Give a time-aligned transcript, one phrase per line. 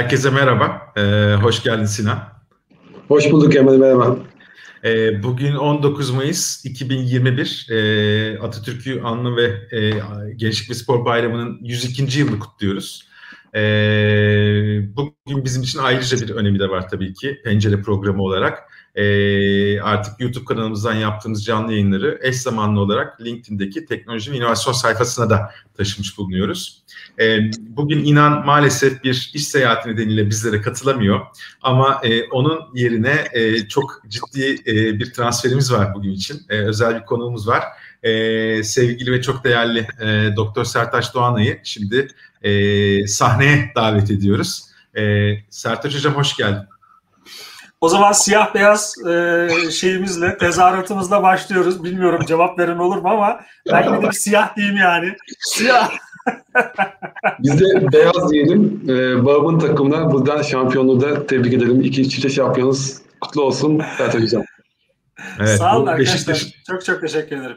[0.00, 0.92] Herkese merhaba.
[0.96, 2.18] E, hoş geldin Sinan.
[3.08, 4.16] Hoş bulduk Emel, merhaba.
[4.84, 7.66] E, bugün 19 Mayıs 2021.
[7.70, 9.90] E, Atatürk'ü anlı ve e,
[10.36, 12.18] Gençlik ve Spor Bayramı'nın 102.
[12.18, 13.08] yılını kutluyoruz.
[13.54, 13.60] E,
[14.96, 18.58] bugün bizim için ayrıca bir önemi de var tabii ki pencere programı olarak.
[18.94, 25.30] E, artık YouTube kanalımızdan yaptığımız canlı yayınları eş zamanlı olarak LinkedIn'deki teknoloji ve inovasyon sayfasına
[25.30, 26.82] da taşımış bulunuyoruz.
[27.20, 31.20] E, bugün inan maalesef bir iş seyahati nedeniyle bizlere katılamıyor
[31.62, 36.42] ama e, onun yerine e, çok ciddi e, bir transferimiz var bugün için.
[36.48, 37.64] E, özel bir konuğumuz var.
[38.02, 42.08] E, sevgili ve çok değerli e, Doktor Sertaç Doğanay'ı şimdi
[42.42, 44.62] e, sahneye davet ediyoruz.
[44.96, 46.69] E, Sertaç Hocam hoş geldin.
[47.80, 51.84] O zaman siyah beyaz e, şeyimizle, tezahüratımızla başlıyoruz.
[51.84, 53.40] Bilmiyorum cevap veren olur mu ama
[53.72, 55.16] ben bir siyah diyeyim yani.
[55.38, 55.90] Siyah.
[57.38, 58.82] Biz de beyaz diyelim.
[58.88, 61.80] Ee, Babın takımına buradan şampiyonluğu da tebrik edelim.
[61.80, 63.82] İki çifte şampiyonuz kutlu olsun.
[63.98, 64.42] Sertaç Hocam.
[65.38, 66.14] Evet, Sağ olun arkadaşlar.
[66.14, 66.46] Beşiktaş...
[66.66, 67.56] Çok çok teşekkür ederim.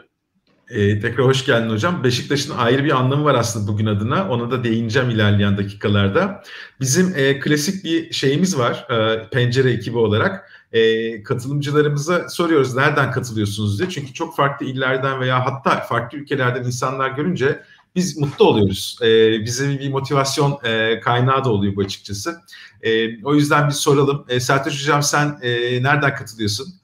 [0.73, 2.03] Ee, tekrar hoş geldin hocam.
[2.03, 4.29] Beşiktaş'ın ayrı bir anlamı var aslında bugün adına.
[4.29, 6.43] Ona da değineceğim ilerleyen dakikalarda.
[6.79, 10.49] Bizim e, klasik bir şeyimiz var e, pencere ekibi olarak.
[10.71, 13.89] E, katılımcılarımıza soruyoruz nereden katılıyorsunuz diye.
[13.89, 17.63] Çünkü çok farklı illerden veya hatta farklı ülkelerden insanlar görünce
[17.95, 18.97] biz mutlu oluyoruz.
[19.01, 22.41] E, bize bir motivasyon e, kaynağı da oluyor bu açıkçası.
[22.81, 24.25] E, o yüzden bir soralım.
[24.29, 26.82] E, Sertaç Hocam sen e, nereden katılıyorsun?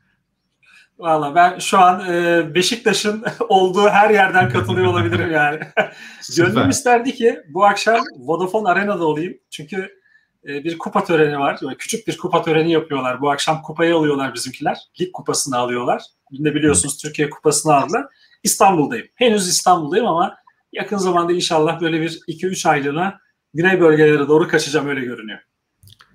[0.99, 5.59] Valla ben şu an e, Beşiktaş'ın olduğu her yerden katılıyor olabilirim yani.
[6.37, 9.37] Gönlüm isterdi ki bu akşam Vodafone Arena'da olayım.
[9.49, 9.99] Çünkü
[10.47, 11.59] e, bir kupa töreni var.
[11.61, 13.21] Böyle küçük bir kupa töreni yapıyorlar.
[13.21, 14.77] Bu akşam kupayı alıyorlar bizimkiler.
[15.01, 16.03] Lig kupasını alıyorlar.
[16.31, 18.05] Dün de biliyorsunuz Türkiye kupasını aldılar.
[18.43, 19.07] İstanbul'dayım.
[19.15, 20.37] Henüz İstanbul'dayım ama
[20.73, 23.19] yakın zamanda inşallah böyle bir 2-3 aylığına
[23.53, 25.39] güney bölgelere doğru kaçacağım öyle görünüyor.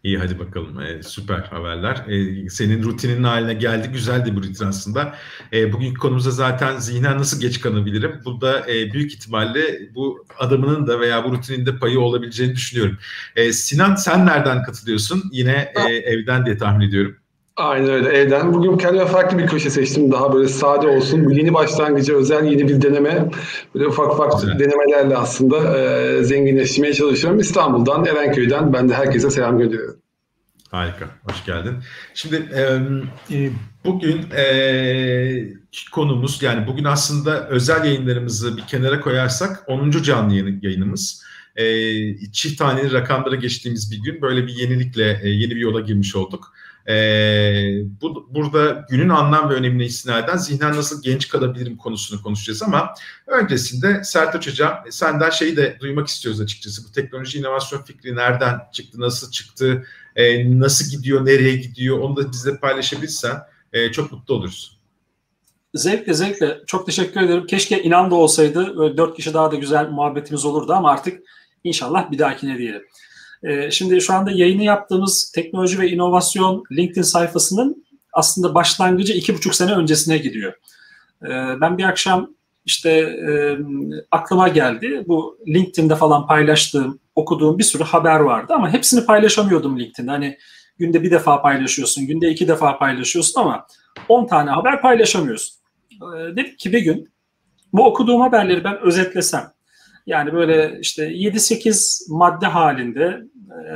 [0.05, 0.81] İyi hadi bakalım.
[0.81, 1.97] Ee, süper haberler.
[2.09, 3.89] Ee, senin rutinin haline geldi.
[3.93, 5.15] Güzeldi bu rutin aslında.
[5.53, 8.21] Ee, bugünkü konumuzda zaten zihnen nasıl geç kanabilirim?
[8.25, 12.99] Bu da e, büyük ihtimalle bu adamının da veya bu rutininde payı olabileceğini düşünüyorum.
[13.37, 15.23] Ee, Sinan sen nereden katılıyorsun?
[15.33, 17.17] Yine e, evden diye tahmin ediyorum.
[17.57, 18.53] Aynen öyle evden.
[18.53, 20.13] Bugün kendime farklı bir köşe seçtim.
[20.13, 21.25] Daha böyle sade olsun.
[21.25, 23.31] Bu yeni başlangıcı özel yeni bir deneme.
[23.75, 24.59] Böyle ufak ufak Güzel.
[24.59, 27.41] denemelerle aslında e, zenginleşmeye çalışıyorum.
[27.41, 30.01] İstanbul'dan, Erenköy'den ben de herkese selam gönderiyorum.
[30.71, 31.75] Harika, hoş geldin.
[32.15, 32.79] Şimdi e,
[33.85, 35.55] bugün e,
[35.93, 39.91] konumuz yani bugün aslında özel yayınlarımızı bir kenara koyarsak 10.
[39.91, 41.25] canlı yayınımız.
[41.57, 41.67] E,
[42.33, 46.53] çift taneli rakamlara geçtiğimiz bir gün böyle bir yenilikle e, yeni bir yola girmiş olduk.
[46.89, 46.95] E,
[48.01, 52.95] bu, burada günün anlam ve önemine istinaden zihnen nasıl genç kalabilirim konusunu konuşacağız ama
[53.27, 56.89] öncesinde Sertaç Hocam senden şeyi de duymak istiyoruz açıkçası.
[56.89, 59.87] Bu teknoloji inovasyon fikri nereden çıktı, nasıl çıktı,
[60.17, 63.37] e, nasıl gidiyor, nereye gidiyor onu da bizle paylaşabilirsen
[63.73, 64.79] e, çok mutlu oluruz.
[65.75, 66.61] Zevkle zevkle.
[66.67, 67.47] Çok teşekkür ederim.
[67.47, 68.79] Keşke inan da olsaydı.
[68.79, 71.23] Böyle dört kişi daha da güzel muhabbetimiz olurdu ama artık
[71.65, 72.83] inşallah bir dahakine diyelim.
[73.45, 79.55] Ee, şimdi şu anda yayını yaptığımız teknoloji ve inovasyon LinkedIn sayfasının aslında başlangıcı iki buçuk
[79.55, 80.53] sene öncesine gidiyor.
[81.23, 81.29] Ee,
[81.61, 82.31] ben bir akşam
[82.65, 83.59] işte e,
[84.11, 90.11] aklıma geldi bu LinkedIn'de falan paylaştığım, okuduğum bir sürü haber vardı ama hepsini paylaşamıyordum LinkedIn'de.
[90.11, 90.39] Hani
[90.79, 93.67] günde bir defa paylaşıyorsun, günde iki defa paylaşıyorsun ama
[94.09, 95.57] 10 tane haber paylaşamıyorsun.
[95.93, 97.09] Ee, dedim ki bir gün
[97.73, 99.55] bu okuduğum haberleri ben özetlesem
[100.07, 103.75] yani böyle işte 7-8 madde halinde e,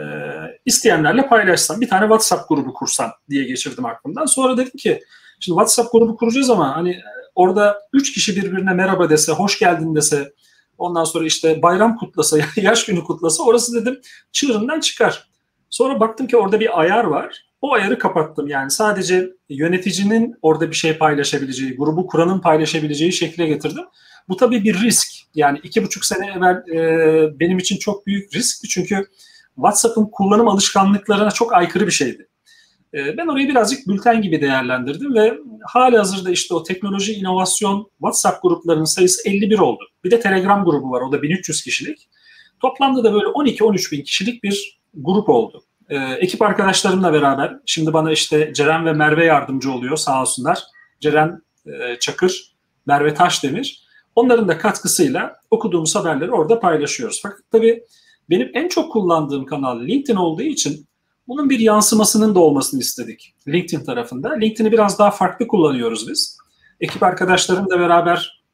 [0.67, 4.27] isteyenlerle paylaşsam, bir tane WhatsApp grubu kursam diye geçirdim aklımdan.
[4.27, 5.03] Sonra dedim ki
[5.41, 7.01] şimdi WhatsApp grubu kuracağız ama hani
[7.35, 10.33] orada 3 kişi birbirine merhaba dese, hoş geldin dese,
[10.79, 14.01] ondan sonra işte bayram kutlasa, yaş günü kutlasa orası dedim
[14.33, 15.29] çığırından çıkar.
[15.71, 17.45] Sonra baktım ki orada bir ayar var.
[17.63, 18.49] O ayarı kapattım.
[18.49, 23.85] Yani sadece yöneticinin orada bir şey paylaşabileceği, grubu kuranın paylaşabileceği şekle getirdim.
[24.29, 25.09] Bu tabii bir risk.
[25.35, 29.07] Yani iki buçuk sene evvel e, benim için çok büyük riskti çünkü
[29.59, 32.29] WhatsApp'ın kullanım alışkanlıklarına çok aykırı bir şeydi.
[32.95, 38.43] E, ben orayı birazcık bülten gibi değerlendirdim ve hali hazırda işte o teknoloji inovasyon WhatsApp
[38.43, 39.85] gruplarının sayısı 51 oldu.
[40.05, 42.09] Bir de Telegram grubu var o da 1300 kişilik.
[42.61, 45.63] Toplamda da böyle 12-13 bin kişilik bir grup oldu.
[45.89, 50.63] E, ekip arkadaşlarımla beraber şimdi bana işte Ceren ve Merve yardımcı oluyor sağ olsunlar.
[51.01, 52.53] Ceren e, Çakır,
[52.87, 53.89] Merve Taşdemir.
[54.15, 57.21] Onların da katkısıyla okuduğumuz haberleri orada paylaşıyoruz.
[57.23, 57.85] Fakat tabii
[58.31, 60.87] benim en çok kullandığım kanal LinkedIn olduğu için
[61.29, 64.35] bunun bir yansımasının da olmasını istedik LinkedIn tarafında.
[64.35, 66.39] LinkedIn'i biraz daha farklı kullanıyoruz biz.
[66.81, 68.45] Ekip arkadaşlarımla beraber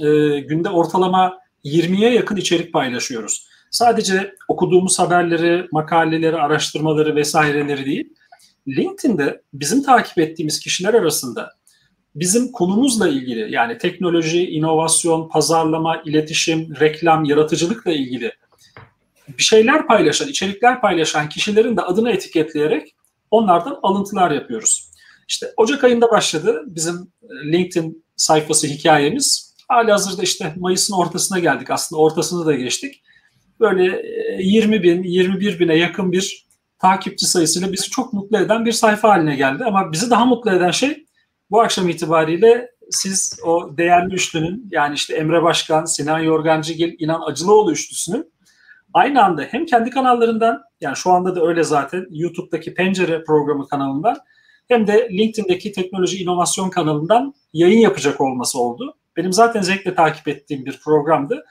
[0.00, 3.46] e, günde ortalama 20'ye yakın içerik paylaşıyoruz.
[3.70, 8.14] sadece okuduğumuz haberleri, makaleleri, araştırmaları vesaireleri değil,
[8.68, 11.50] LinkedIn'de bizim takip ettiğimiz kişiler arasında
[12.14, 18.32] bizim konumuzla ilgili yani teknoloji, inovasyon, pazarlama, iletişim, reklam, yaratıcılıkla ilgili
[19.38, 22.94] bir şeyler paylaşan, içerikler paylaşan kişilerin de adını etiketleyerek
[23.30, 24.90] onlardan alıntılar yapıyoruz.
[25.28, 29.54] İşte Ocak ayında başladı bizim e, LinkedIn sayfası hikayemiz.
[29.68, 31.70] Hali hazırda işte Mayıs'ın ortasına geldik.
[31.70, 33.02] Aslında ortasını da geçtik.
[33.60, 34.02] Böyle
[34.38, 36.46] 20 e, bin, 21 bine yakın bir
[36.78, 39.64] takipçi sayısıyla bizi çok mutlu eden bir sayfa haline geldi.
[39.64, 41.06] Ama bizi daha mutlu eden şey
[41.50, 47.72] bu akşam itibariyle siz o değerli üçlünün yani işte Emre Başkan, Sinan Yorgancıgil, İnan Acılıoğlu
[47.72, 48.31] üçlüsünün
[48.94, 54.16] aynı anda hem kendi kanallarından yani şu anda da öyle zaten YouTube'daki Pencere programı kanalından
[54.68, 58.94] hem de LinkedIn'deki teknoloji inovasyon kanalından yayın yapacak olması oldu.
[59.16, 61.44] Benim zaten zevkle takip ettiğim bir programdı.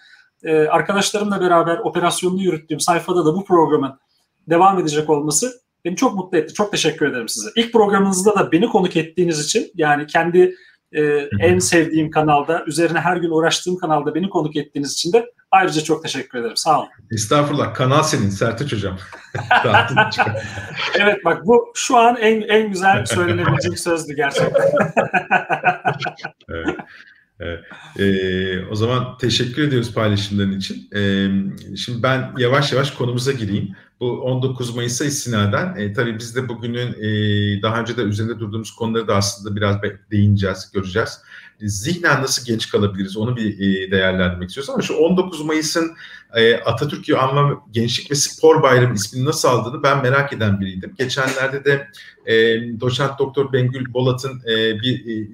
[0.44, 4.00] Ee, arkadaşlarımla beraber operasyonunu yürüttüğüm sayfada da bu programın
[4.50, 6.54] devam edecek olması beni çok mutlu etti.
[6.54, 7.50] Çok teşekkür ederim size.
[7.56, 10.56] İlk programınızda da beni konuk ettiğiniz için yani kendi
[10.92, 15.82] e, en sevdiğim kanalda, üzerine her gün uğraştığım kanalda beni konuk ettiğiniz için de ayrıca
[15.82, 16.58] çok teşekkür ederim.
[16.58, 16.90] Sağ olun.
[17.12, 17.74] Estağfurullah.
[17.74, 18.98] Kanal senin Sertaç Hocam.
[21.00, 24.64] evet bak bu şu an en en güzel söylenebilecek sözdü gerçekten.
[26.50, 26.76] evet.
[27.42, 27.60] Evet.
[28.00, 30.90] Ee, o zaman teşekkür ediyoruz paylaşımların için.
[30.96, 31.30] Ee,
[31.76, 33.76] şimdi ben yavaş yavaş konumuza gireyim.
[34.00, 38.72] Bu 19 Mayıs'a istinaden e, tabii biz de bugünün e, daha önce de üzerinde durduğumuz
[38.72, 39.78] konuları da aslında biraz
[40.12, 41.22] değineceğiz, göreceğiz.
[41.62, 44.70] Zihnen nasıl genç kalabiliriz onu bir e, değerlendirmek istiyoruz.
[44.70, 45.92] Ama şu 19 Mayıs'ın
[46.36, 50.94] e, Atatürk'ü anma Gençlik ve Spor Bayramı ismini nasıl aldığını ben merak eden biriydim.
[50.98, 51.88] Geçenlerde de
[52.26, 52.36] e,
[52.80, 55.28] doçent doktor Bengül Bolat'ın e, bir e,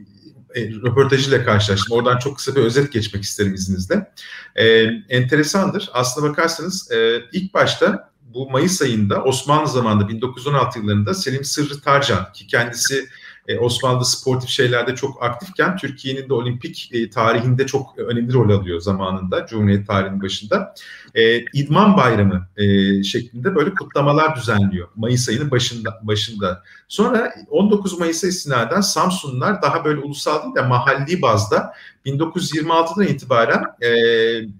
[0.55, 1.97] e, röportajıyla karşılaştım.
[1.97, 4.11] Oradan çok kısa bir özet geçmek isterim izninizle.
[4.55, 4.65] E,
[5.09, 5.89] enteresandır.
[5.93, 12.31] Aslına bakarsanız e, ilk başta bu Mayıs ayında Osmanlı zamanında 1916 yıllarında Selim Sırrı Tarcan
[12.33, 13.07] ki kendisi
[13.47, 18.79] e, Osmanlı sportif şeylerde çok aktifken Türkiye'nin de olimpik e, tarihinde çok önemli rol alıyor
[18.79, 20.73] zamanında Cumhuriyet tarihinin başında.
[21.17, 25.99] E, İdman Bayramı e, şeklinde böyle kutlamalar düzenliyor Mayıs ayının başında.
[26.01, 26.63] başında.
[26.87, 31.73] Sonra 19 Mayıs'a istinaden Samsunlular daha böyle ulusal değil de mahalli bazda
[32.05, 33.91] 1926'dan itibaren e,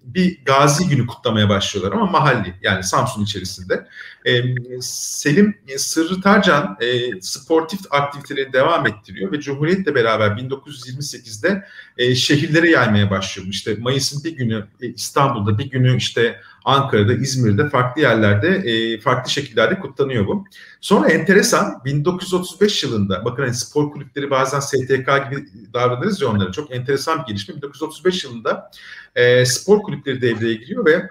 [0.04, 3.88] bir gazi günü kutlamaya başlıyorlar ama mahalli yani Samsun içerisinde.
[4.26, 4.42] E,
[4.82, 13.12] Selim Sırrı Tarcan e, sportif aktiviteleri devam ettiriyor ve Cumhuriyet'le beraber 1928'de e, şehirlere yaymaya
[13.12, 13.48] başlıyor.
[13.48, 19.32] İşte Mayıs'ın bir günü e, İstanbul'da, bir günü işte Ankara'da, İzmir'de, farklı yerlerde, e, farklı
[19.32, 20.46] şekillerde kutlanıyor bu.
[20.82, 26.52] Sonra enteresan 1935 yılında, bakın hani spor kulüpleri bazen STK gibi davranırız ya onlara.
[26.52, 27.56] Çok enteresan bir gelişme.
[27.56, 28.72] 1935 yılında
[29.16, 31.10] e, spor kulüpleri devreye giriyor ve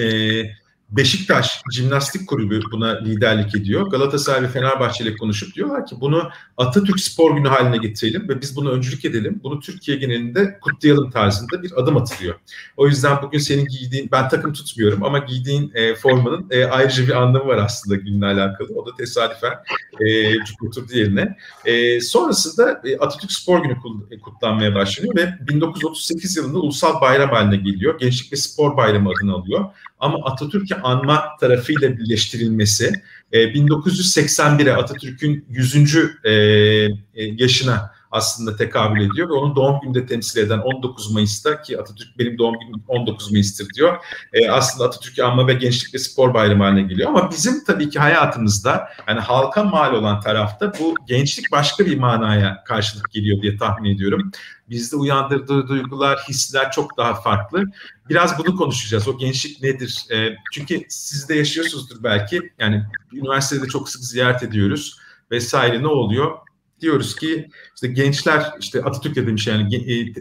[0.00, 0.42] e,
[0.90, 3.90] Beşiktaş Cimnastik Kulübü buna liderlik ediyor.
[3.90, 8.56] Galatasaray ve Fenerbahçe ile konuşup diyorlar ki bunu Atatürk Spor Günü haline getirelim ve biz
[8.56, 9.40] bunu öncülük edelim.
[9.42, 12.34] Bunu Türkiye genelinde kutlayalım tarzında bir adım atılıyor.
[12.76, 17.22] O yüzden bugün senin giydiğin, ben takım tutmuyorum ama giydiğin e, formanın e, ayrıca bir
[17.22, 18.68] anlamı var aslında günle alakalı.
[18.74, 19.54] O da tesadüfen
[20.00, 20.34] e,
[20.66, 21.36] oturdu yerine.
[21.64, 23.76] E, sonrasında e, Atatürk Spor Günü
[24.22, 27.98] kutlanmaya başlanıyor ve 1938 yılında ulusal bayram haline geliyor.
[27.98, 29.64] Gençlik ve Spor Bayramı adını alıyor.
[29.98, 32.92] Ama Atatürk'ü anma tarafıyla birleştirilmesi
[33.32, 35.96] 1981'e Atatürk'ün 100.
[36.24, 41.80] E, e, yaşına aslında tekabül ediyor ve onun doğum gününde temsil eden 19 Mayıs'ta ki
[41.80, 43.96] Atatürk benim doğum günüm 19 Mayıs'tır diyor.
[44.32, 47.08] E, aslında Atatürk'ü anma ve gençlik ve spor bayramı haline geliyor.
[47.08, 52.64] Ama bizim tabii ki hayatımızda yani halka mal olan tarafta bu gençlik başka bir manaya
[52.64, 54.30] karşılık geliyor diye tahmin ediyorum.
[54.70, 57.64] Bizde uyandırdığı duygular, hisler çok daha farklı.
[58.08, 59.08] Biraz bunu konuşacağız.
[59.08, 60.04] O gençlik nedir?
[60.12, 62.52] E, çünkü siz de yaşıyorsunuzdur belki.
[62.58, 64.98] Yani üniversitede çok sık ziyaret ediyoruz
[65.30, 66.38] vesaire ne oluyor?
[66.80, 70.12] Diyoruz ki işte gençler işte Atatürk de demiş yani e,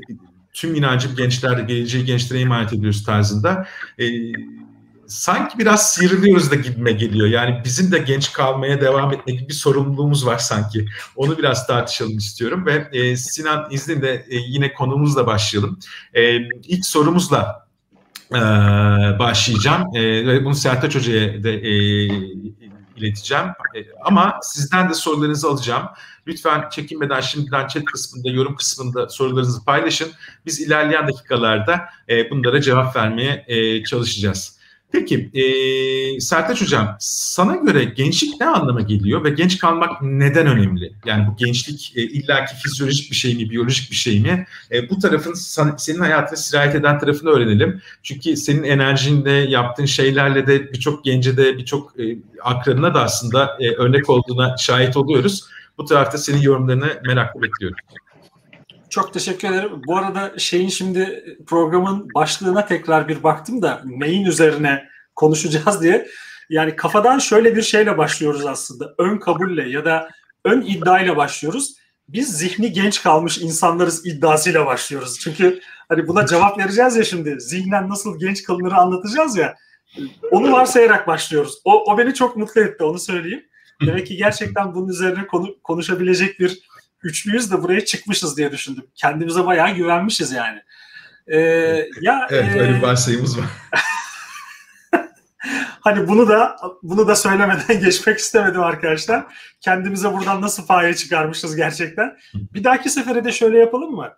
[0.54, 3.68] tüm inancı gençlerde geleceği gençlere emanet ediyoruz tarzında.
[4.00, 4.06] E,
[5.08, 7.28] sanki biraz sıyrılıyoruz da gibime geliyor.
[7.28, 10.86] Yani bizim de genç kalmaya devam etme gibi bir sorumluluğumuz var sanki.
[11.16, 15.80] Onu biraz tartışalım istiyorum ve e, Sinan izninle e, yine konumuzla başlayalım.
[16.14, 17.68] E, ilk sorumuzla
[18.32, 18.40] e,
[19.20, 19.96] başlayacağım.
[19.96, 21.72] E, bunu Sertaç Hoca'ya da e,
[22.98, 23.46] ileteceğim.
[23.46, 25.88] E, ama sizden de sorularınızı alacağım.
[26.28, 30.12] Lütfen çekinmeden şimdiden chat kısmında, yorum kısmında sorularınızı paylaşın.
[30.46, 34.56] Biz ilerleyen dakikalarda e, bunlara cevap vermeye e, çalışacağız.
[34.92, 40.94] Peki, e, Sertaç Hocam, sana göre gençlik ne anlama geliyor ve genç kalmak neden önemli?
[41.06, 44.48] Yani bu gençlik e, illaki fizyolojik bir şey mi, biyolojik bir şey mi?
[44.72, 45.34] E, bu tarafın
[45.78, 47.82] senin hayatına sirayet eden tarafını öğrenelim.
[48.04, 53.72] Çünkü senin enerjinde, yaptığın şeylerle de birçok gence de, birçok e, akranına da aslında e,
[53.72, 55.44] örnek olduğuna şahit oluyoruz.
[55.78, 57.78] Bu tarafta senin yorumlarını merakla bekliyorum.
[58.96, 59.72] Çok teşekkür ederim.
[59.88, 66.08] Bu arada şeyin şimdi programın başlığına tekrar bir baktım da neyin üzerine konuşacağız diye.
[66.50, 68.96] Yani kafadan şöyle bir şeyle başlıyoruz aslında.
[68.98, 70.10] Ön kabulle ya da
[70.46, 71.76] ön iddiayla başlıyoruz.
[72.10, 75.20] Biz zihni genç kalmış insanlarız iddiasıyla başlıyoruz.
[75.20, 75.60] Çünkü
[75.90, 77.42] hani buna cevap vereceğiz ya şimdi.
[77.42, 79.56] Zihnen nasıl genç kalınırı anlatacağız ya.
[80.32, 81.62] Onu varsayarak başlıyoruz.
[81.66, 83.46] O, o beni çok mutlu etti onu söyleyeyim.
[83.86, 86.60] Demek ki gerçekten bunun üzerine konu, konuşabilecek bir
[87.04, 88.86] üçlüyüz de buraya çıkmışız diye düşündüm.
[88.96, 90.62] Kendimize bayağı güvenmişiz yani.
[91.28, 91.38] Ee,
[92.02, 93.46] ya Evet, e, öyle bir varsayımız var.
[95.82, 99.24] hani bunu da bunu da söylemeden geçmek istemedim arkadaşlar.
[99.62, 102.18] Kendimize buradan nasıl paye çıkarmışız gerçekten.
[102.34, 104.14] Bir dahaki sefere de şöyle yapalım mı?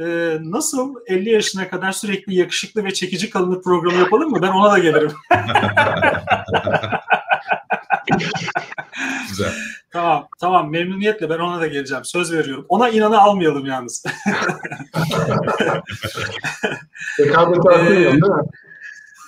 [0.00, 4.38] Ee, nasıl 50 yaşına kadar sürekli yakışıklı ve çekici kalınır programı yapalım mı?
[4.42, 5.12] Ben ona da gelirim.
[9.28, 9.52] Güzel.
[9.90, 10.70] Tamam, tamam.
[10.70, 12.04] Memnuniyetle ben ona da geleceğim.
[12.04, 12.66] Söz veriyorum.
[12.68, 14.04] Ona inanı almayalım yalnız.
[17.20, 18.44] Rekabet artıyor değil mi?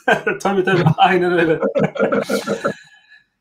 [0.40, 0.84] tabii tabii.
[0.96, 1.60] Aynen öyle.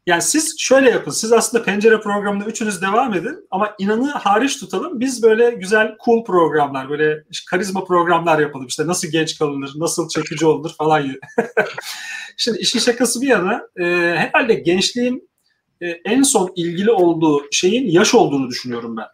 [0.08, 1.12] Yani siz şöyle yapın.
[1.12, 5.00] Siz aslında pencere programında üçünüz devam edin ama inanı hariç tutalım.
[5.00, 8.67] Biz böyle güzel cool programlar, böyle karizma programlar yapalım.
[8.67, 11.05] İşte nasıl genç kalınır, nasıl çekici olunur falan.
[12.38, 13.84] Şimdi işin şakası bir yana e,
[14.17, 15.29] herhalde gençliğin
[15.82, 19.08] e, en son ilgili olduğu şeyin yaş olduğunu düşünüyorum ben.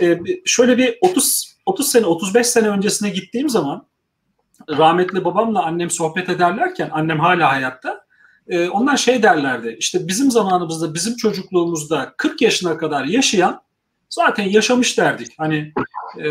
[0.00, 3.86] E, şöyle bir 30 30 sene 35 sene öncesine gittiğim zaman
[4.68, 8.04] rahmetli babamla annem sohbet ederlerken annem hala hayatta
[8.48, 13.62] e, onlar şey derlerdi işte bizim zamanımızda bizim çocukluğumuzda 40 yaşına kadar yaşayan
[14.10, 15.32] zaten yaşamış derdik.
[15.38, 15.72] Hani
[16.18, 16.28] e,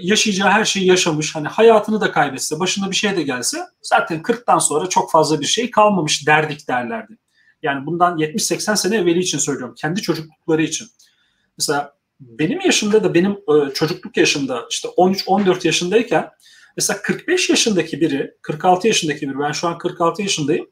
[0.00, 1.34] yaşayacağı her şeyi yaşamış.
[1.34, 5.46] Hani hayatını da kaybetse, başına bir şey de gelse zaten 40'tan sonra çok fazla bir
[5.46, 7.18] şey kalmamış derdik derlerdi.
[7.64, 9.74] Yani bundan 70-80 sene evveli için söylüyorum.
[9.78, 10.86] Kendi çocuklukları için.
[11.58, 16.30] Mesela benim yaşımda da benim e, çocukluk yaşımda işte 13-14 yaşındayken
[16.76, 20.66] mesela 45 yaşındaki biri, 46 yaşındaki biri, ben şu an 46 yaşındayım.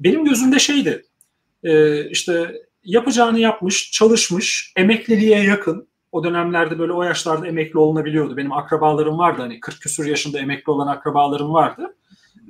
[0.00, 1.06] Benim gözümde şeydi,
[1.64, 2.52] e, işte
[2.84, 5.88] yapacağını yapmış, çalışmış, emekliliğe yakın.
[6.12, 8.36] O dönemlerde böyle o yaşlarda emekli olunabiliyordu.
[8.36, 11.96] Benim akrabalarım vardı hani 40 küsur yaşında emekli olan akrabalarım vardı.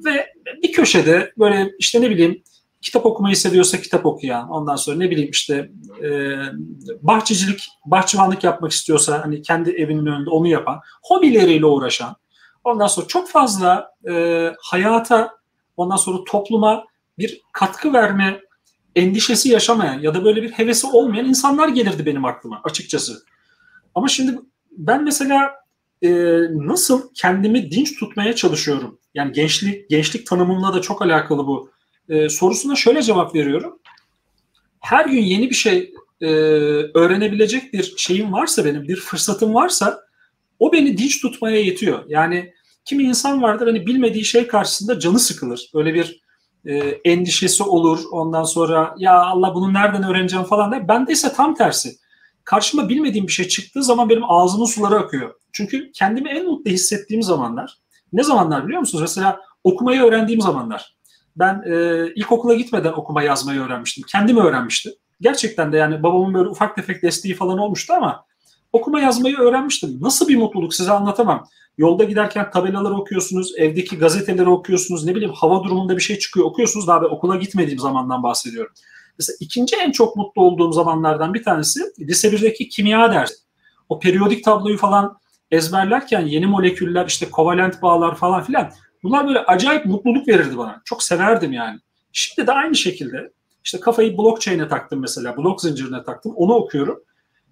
[0.05, 0.27] Ve
[0.63, 2.43] bir köşede böyle işte ne bileyim
[2.87, 5.71] kitap okumayı seviyorsa kitap okuyan, ondan sonra ne bileyim işte
[6.03, 6.37] e,
[7.03, 12.17] bahçecilik, bahçıvanlık yapmak istiyorsa hani kendi evinin önünde onu yapan, hobileriyle uğraşan,
[12.65, 15.35] ondan sonra çok fazla e, hayata,
[15.77, 16.85] ondan sonra topluma
[17.19, 18.41] bir katkı verme
[18.97, 23.25] endişesi yaşamayan ya da böyle bir hevesi olmayan insanlar gelirdi benim aklıma açıkçası.
[23.95, 24.39] Ama şimdi
[24.71, 25.53] ben mesela
[26.03, 26.11] e,
[26.51, 28.99] nasıl kendimi dinç tutmaya çalışıyorum.
[29.15, 31.76] Yani gençlik gençlik tanımımla da çok alakalı bu
[32.09, 33.79] e, sorusuna şöyle cevap veriyorum.
[34.81, 36.27] Her gün yeni bir şey e,
[36.95, 40.01] öğrenebilecek bir şeyim varsa benim, bir fırsatım varsa
[40.59, 42.05] o beni dinç tutmaya yetiyor.
[42.09, 42.53] Yani
[42.85, 45.71] kimi insan vardır hani bilmediği şey karşısında canı sıkılır.
[45.75, 46.21] Böyle bir
[46.65, 48.01] e, endişesi olur.
[48.13, 50.89] Ondan sonra ya Allah bunu nereden öğreneceğim falan der.
[50.89, 51.97] Bende ise tam tersi.
[52.45, 55.35] Karşıma bilmediğim bir şey çıktığı zaman benim ağzımın suları akıyor.
[55.53, 57.79] Çünkü kendimi en mutlu hissettiğim zamanlar.
[58.13, 59.03] Ne zamanlar biliyor musunuz?
[59.03, 60.96] Mesela okumayı öğrendiğim zamanlar
[61.37, 64.05] ben e, ilkokula gitmeden okuma yazmayı öğrenmiştim.
[64.09, 64.93] Kendim öğrenmiştim.
[65.21, 68.25] Gerçekten de yani babamın böyle ufak tefek desteği falan olmuştu ama
[68.73, 69.99] okuma yazmayı öğrenmiştim.
[70.01, 71.47] Nasıl bir mutluluk size anlatamam.
[71.79, 76.87] Yolda giderken tabelaları okuyorsunuz, evdeki gazeteleri okuyorsunuz, ne bileyim hava durumunda bir şey çıkıyor okuyorsunuz.
[76.87, 78.73] Daha ben okula gitmediğim zamandan bahsediyorum.
[79.19, 83.35] Mesela ikinci en çok mutlu olduğum zamanlardan bir tanesi lise 1'deki kimya dersi.
[83.89, 85.19] O periyodik tabloyu falan
[85.51, 88.71] ezberlerken yeni moleküller, işte kovalent bağlar falan filan
[89.07, 90.83] Bunlar böyle acayip mutluluk verirdi bana.
[90.85, 91.79] Çok severdim yani.
[92.13, 93.31] Şimdi de aynı şekilde
[93.65, 95.37] işte kafayı blockchain'e taktım mesela.
[95.37, 96.33] Blok zincirine taktım.
[96.37, 97.03] Onu okuyorum.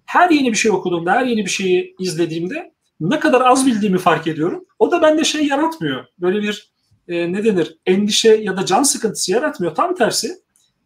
[0.05, 4.27] Her yeni bir şey okuduğumda, her yeni bir şeyi izlediğimde ne kadar az bildiğimi fark
[4.27, 4.65] ediyorum.
[4.79, 6.05] O da bende şey yaratmıyor.
[6.19, 6.71] Böyle bir
[7.07, 9.75] e, ne denir endişe ya da can sıkıntısı yaratmıyor.
[9.75, 10.35] Tam tersi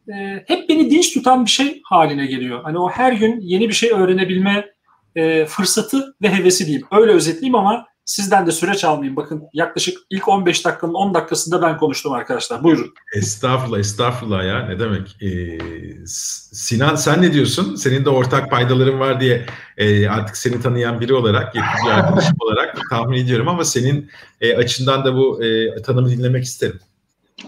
[0.10, 2.64] e, hep beni dinç tutan bir şey haline geliyor.
[2.64, 4.66] Hani o her gün yeni bir şey öğrenebilme
[5.16, 6.88] e, fırsatı ve hevesi diyeyim.
[6.92, 9.16] Öyle özetleyeyim ama Sizden de süreç almayayım.
[9.16, 12.64] Bakın yaklaşık ilk 15 dakikanın 10 dakikasında ben konuştum arkadaşlar.
[12.64, 12.94] Buyurun.
[13.16, 14.66] Estağfurullah, estağfurullah ya.
[14.66, 15.18] Ne demek?
[15.22, 15.58] Ee,
[16.06, 17.76] Sinan sen ne diyorsun?
[17.76, 19.46] Senin de ortak paydaların var diye
[19.78, 24.10] e, artık seni tanıyan biri olarak, yetkici arkadaşım olarak tahmin ediyorum ama senin
[24.42, 26.80] e, açından da bu e, tanımı dinlemek isterim.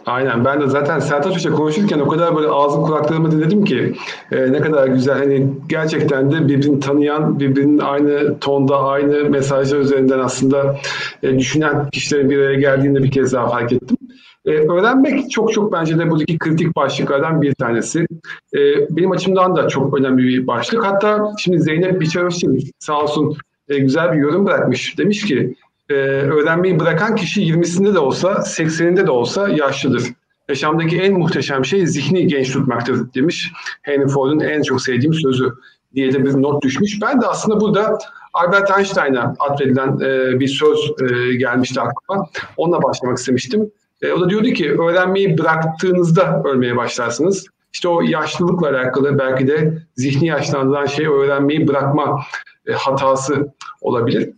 [0.06, 3.94] Aynen ben de zaten Sertaç Hoca konuşurken o kadar böyle ağzım kulaklarımı dinledim ki
[4.32, 10.20] e, ne kadar güzel hani gerçekten de birbirini tanıyan birbirinin aynı tonda aynı mesajlar üzerinden
[10.20, 10.78] aslında
[11.24, 13.98] e, düşünen kişilerin bir araya geldiğinde bir kez daha fark ettim.
[14.46, 18.08] E, öğrenmek çok çok bence de buradaki kritik başlıklardan bir tanesi.
[18.54, 20.86] E, benim açımdan da çok önemli bir başlık.
[20.86, 23.38] Hatta şimdi Zeynep Biçaröşçin sağ olsun
[23.70, 24.98] e, güzel bir yorum bırakmış.
[24.98, 25.56] Demiş ki
[25.92, 25.94] e,
[26.32, 30.04] öğrenmeyi bırakan kişi 20'sinde de olsa 80'inde de olsa yaşlıdır.
[30.50, 33.52] Yaşamdaki en muhteşem şey zihni genç tutmaktır demiş.
[33.82, 35.54] Henry Ford'un en çok sevdiğim sözü
[35.96, 37.02] diye de bir not düşmüş.
[37.02, 37.98] Ben de aslında burada
[38.34, 42.30] Albert Einstein'a atfedilen e, bir söz e, gelmişti aklıma.
[42.58, 43.72] Onunla başlamak istemiştim.
[44.02, 47.46] E, o da diyordu ki öğrenmeyi bıraktığınızda ölmeye başlarsınız.
[47.74, 52.22] İşte o yaşlılıkla alakalı belki de zihni yaşlandıran şey öğrenmeyi bırakma
[52.68, 54.30] e, hatası olabilir.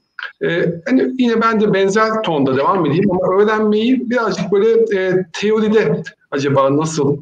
[0.44, 6.04] E, hani yine ben de benzer tonda devam edeyim ama öğrenmeyi birazcık böyle e, teoride
[6.32, 7.18] acaba nasıl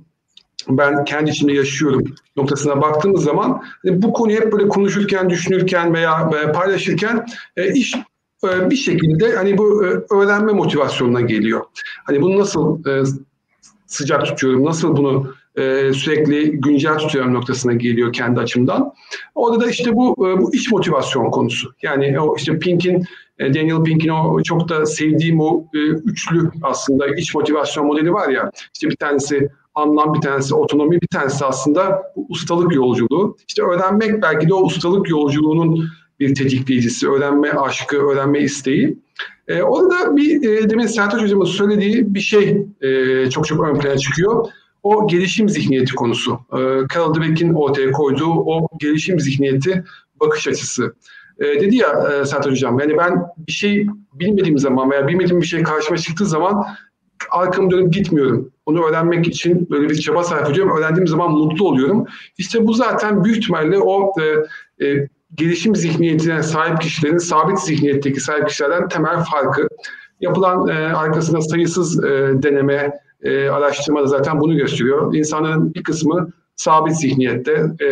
[0.70, 2.04] ben kendi içimde yaşıyorum
[2.36, 7.26] noktasına baktığımız zaman hani bu konuyu hep böyle konuşurken, düşünürken veya e, paylaşırken
[7.58, 7.96] e, iş
[8.44, 11.62] e, bir şekilde hani bu e, öğrenme motivasyonuna geliyor.
[12.04, 13.04] Hani bunu nasıl e,
[13.88, 18.94] sıcak tutuyorum, nasıl bunu e, sürekli güncel tutuyorum noktasına geliyor kendi açımdan.
[19.36, 21.74] Orada da işte bu e, bu iş motivasyon konusu.
[21.82, 23.06] Yani o işte Pink'in
[23.40, 28.30] e, Daniel Pink'in o çok da sevdiğim o e, üçlü aslında iç motivasyon modeli var
[28.30, 28.52] ya.
[28.74, 33.38] İşte bir tanesi anlam, bir tanesi otonomi, bir tanesi aslında ustalık yolculuğu.
[33.48, 38.98] İşte öğrenmek belki de o ustalık yolculuğunun bir tetikleyicisi, öğrenme aşkı, öğrenme isteği.
[39.48, 43.98] E, orada bir e, demin Sertaç Hocam'ın söylediği bir şey e, çok çok ön plana
[43.98, 44.48] çıkıyor
[44.84, 46.40] o gelişim zihniyeti konusu.
[46.54, 46.60] E,
[46.94, 49.84] Carol Dweck'in ortaya koyduğu o gelişim zihniyeti
[50.20, 50.96] bakış açısı.
[51.40, 55.46] E, dedi ya e, Sertaç Hocam, yani ben bir şey bilmediğim zaman veya bilmediğim bir
[55.46, 56.66] şey karşıma çıktığı zaman
[57.32, 58.52] arkamı dönüp gitmiyorum.
[58.66, 60.78] Onu öğrenmek için böyle bir çaba sarf ediyorum.
[60.78, 62.06] Öğrendiğim zaman mutlu oluyorum.
[62.38, 68.48] İşte bu zaten büyük ihtimalle o e, e, gelişim zihniyetine sahip kişilerin sabit zihniyetteki sahip
[68.48, 69.68] kişilerden temel farkı.
[70.20, 72.10] Yapılan e, arkasında sayısız e,
[72.44, 72.92] deneme,
[73.24, 75.16] e, araştırma da zaten bunu gösteriyor.
[75.16, 77.88] İnsanların bir kısmı sabit zihniyette, e,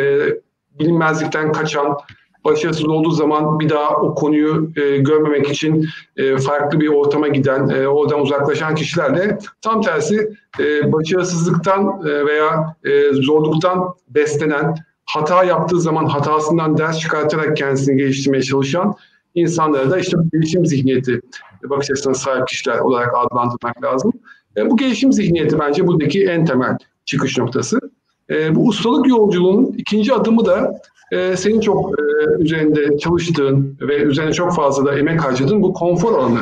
[0.80, 1.98] bilinmezlikten kaçan,
[2.46, 5.88] başarısız olduğu zaman bir daha o konuyu e, görmemek için
[6.18, 12.26] e, farklı bir ortama giden, e, oradan uzaklaşan kişiler de tam tersi e, başarısızlıktan e,
[12.26, 18.96] veya e, zorluktan beslenen, hata yaptığı zaman hatasından ders çıkartarak kendisini geliştirmeye çalışan
[19.36, 21.22] insanlara da işte gelişim zihniyeti
[21.64, 24.12] bakış açısına sahip kişiler olarak adlandırmak lazım.
[24.58, 27.80] E, bu gelişim zihniyeti bence buradaki en temel çıkış noktası.
[28.30, 30.82] E, bu ustalık yolculuğunun ikinci adımı da
[31.12, 32.04] e, senin çok e,
[32.40, 36.40] üzerinde çalıştığın ve üzerine çok fazla da emek harcadığın bu konfor alanı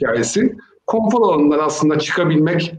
[0.00, 0.56] hikayesi.
[0.86, 2.74] Konfor alanından aslında çıkabilmek,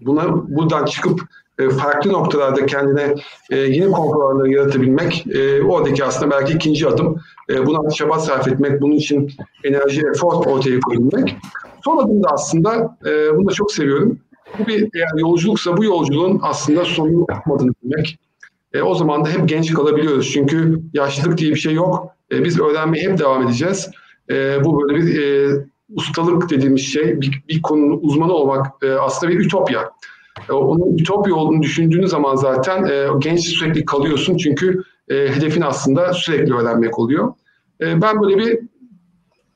[0.00, 1.20] buna buradan çıkıp
[1.58, 3.14] e, farklı noktalarda kendine
[3.50, 7.16] e, yeni konfor alanları yaratabilmek e, oradaki aslında belki ikinci adım.
[7.50, 9.32] E, buna çaba sarf etmek, bunun için
[9.64, 11.36] enerji, efor ortaya koyabilmek.
[11.84, 14.18] Son adım da aslında, e, bunu da çok seviyorum.
[14.58, 18.18] Bu bir eğer yolculuksa bu yolculuğun aslında sonunu yapmadığını bilmek.
[18.72, 20.30] E, o zaman da hep genç kalabiliyoruz.
[20.32, 22.08] Çünkü yaşlılık diye bir şey yok.
[22.32, 23.90] E, biz öğrenmeye hep devam edeceğiz.
[24.30, 25.50] E, bu böyle bir e,
[25.94, 29.90] ustalık dediğimiz şey, bir, bir konunun uzmanı olmak e, aslında bir ütopya.
[30.48, 34.36] E, onun ütopya olduğunu düşündüğünüz zaman zaten e, genç sürekli kalıyorsun.
[34.36, 37.34] Çünkü e, hedefin aslında sürekli öğrenmek oluyor.
[37.80, 38.58] E, ben böyle bir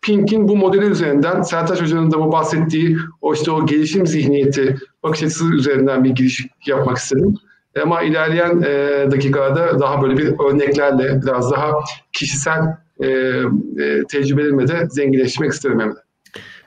[0.07, 5.23] Pink'in bu modeli üzerinden Sertaç Hoca'nın da bu bahsettiği o işte o gelişim zihniyeti bakış
[5.23, 7.35] açısı üzerinden bir giriş yapmak istedim.
[7.83, 11.73] Ama ilerleyen e, dakikalarda daha böyle bir örneklerle biraz daha
[12.13, 12.63] kişisel
[13.01, 16.07] e, e, tecrübelerimle de zenginleşmek isterim Emre.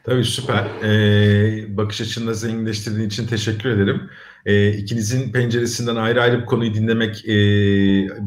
[0.03, 0.67] Tabii süper.
[0.83, 4.01] Ee, bakış açını zenginleştirdiğin için teşekkür ederim.
[4.49, 7.33] Ee, ikinizin penceresinden ayrı ayrı bir konuyu dinlemek e,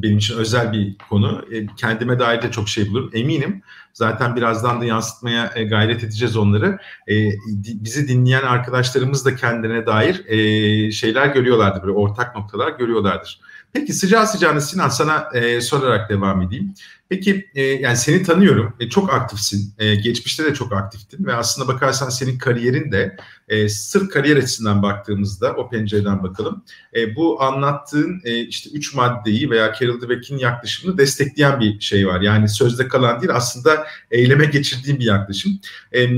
[0.02, 1.44] benim için özel bir konu.
[1.52, 3.11] E, kendime dair de çok şey bulurum.
[3.14, 6.78] Eminim zaten birazdan da yansıtmaya e, gayret edeceğiz onları.
[7.08, 11.82] E, bizi dinleyen arkadaşlarımız da kendine dair e, şeyler görüyorlardır.
[11.82, 13.40] Böyle ortak noktalar görüyorlardır.
[13.72, 16.74] Peki sıcağı sıcağına Sinan sana e, sorarak devam edeyim.
[17.08, 18.74] Peki e, yani seni tanıyorum.
[18.80, 19.74] E, çok aktifsin.
[19.78, 23.16] E, geçmişte de çok aktiftin ve aslında bakarsan senin kariyerin de
[23.48, 26.64] e, sırf kariyer açısından baktığımızda o pencereden bakalım.
[26.96, 32.20] E, bu anlattığın e, işte üç maddeyi veya Carol Dweck'in yaklaşımını destekleyen bir şey var.
[32.20, 35.61] Yani sözde kalan değil aslında eyleme geçirdiğim bir yaklaşım.
[35.94, 36.08] E,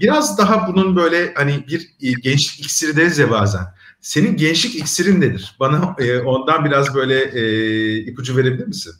[0.00, 3.64] biraz daha bunun böyle hani bir e, gençlik iksiri deriz ya bazen.
[4.02, 5.56] Senin gençlik iksirin nedir?
[5.60, 8.92] Bana e, ondan biraz böyle e, ipucu verebilir misin?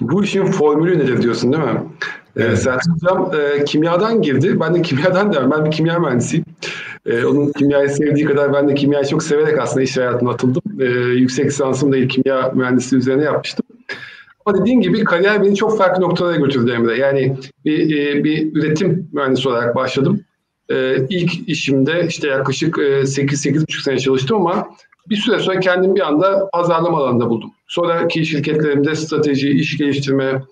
[0.00, 1.82] Bu işin formülü nedir diyorsun değil mi?
[2.36, 2.52] Ee, evet.
[2.52, 4.60] Ee, Selçuk Hocam e, kimyadan girdi.
[4.60, 5.50] Ben de kimyadan devam.
[5.50, 6.44] Ben bir kimya mühendisiyim.
[7.06, 10.62] Ee, onun kimyayı sevdiği kadar ben de kimyayı çok severek aslında iş hayatına atıldım.
[10.80, 13.66] Ee, yüksek lisansımı da kimya mühendisliği üzerine yapmıştım.
[14.46, 16.98] Ama dediğim gibi kariyer beni çok farklı noktalara götürdü Emre.
[16.98, 20.20] Yani bir, e, bir üretim mühendisi olarak başladım.
[20.70, 24.68] Ee, ilk işimde işte yaklaşık 8-8,5 e, sene çalıştım ama
[25.08, 27.50] bir süre sonra kendimi bir anda pazarlama alanında buldum.
[27.68, 30.42] Sonraki şirketlerimde strateji, iş geliştirme,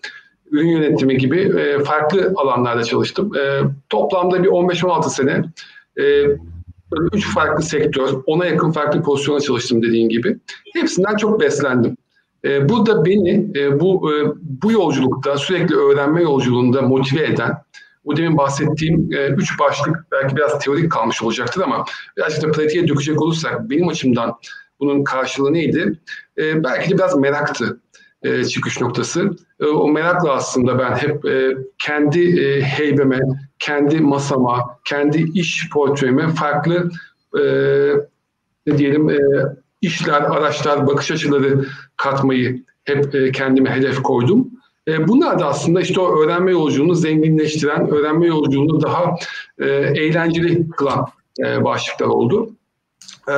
[0.50, 3.33] ürün yönetimi gibi e, farklı alanlarda çalıştım.
[3.88, 5.42] Toplamda bir 15-16 sene
[7.12, 10.37] üç farklı sektör, ona yakın farklı pozisyona çalıştım dediğin gibi.
[10.74, 11.96] Hepsinden çok beslendim.
[12.44, 17.53] E, bu da beni e, bu e, bu yolculukta sürekli öğrenme yolculuğunda motive eden
[18.04, 21.84] bu demin bahsettiğim e, üç başlık belki biraz teorik kalmış olacaktır ama
[22.16, 24.34] birazcık da pratiğe dökecek olursak benim açımdan
[24.80, 26.00] bunun karşılığı neydi?
[26.38, 27.80] E, belki de biraz meraktı
[28.22, 29.30] e, çıkış noktası.
[29.60, 33.20] E, o merakla aslında ben hep e, kendi e, heybeme,
[33.58, 36.90] kendi masama, kendi iş portföyüme farklı
[37.38, 37.42] e,
[38.66, 39.18] ne diyelim e,
[39.80, 44.50] işler, araçlar, bakış açıları katmayı hep e, kendime hedef koydum.
[44.88, 49.16] E, bunlar da aslında işte o öğrenme yolculuğunu zenginleştiren, öğrenme yolculuğunu daha
[49.58, 51.06] e, eğlenceli kılan
[51.44, 52.50] e, başlıklar oldu.
[53.28, 53.34] E,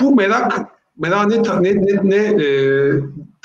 [0.00, 2.48] bu merak, merak ne, ne, ne, ne e,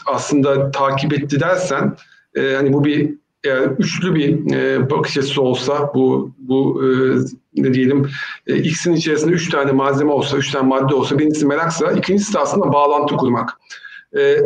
[0.05, 1.95] aslında takip etti dersen,
[2.35, 3.13] e, hani bu bir
[3.43, 6.87] eğer üçlü bir e, bakış açısı olsa bu bu e,
[7.61, 8.09] ne diyelim
[8.47, 12.39] e, X'in içerisinde üç tane malzeme olsa, üç tane madde olsa birincisi meraksa, ikincisi de
[12.39, 13.49] aslında bağlantı kurmak.
[14.17, 14.37] E,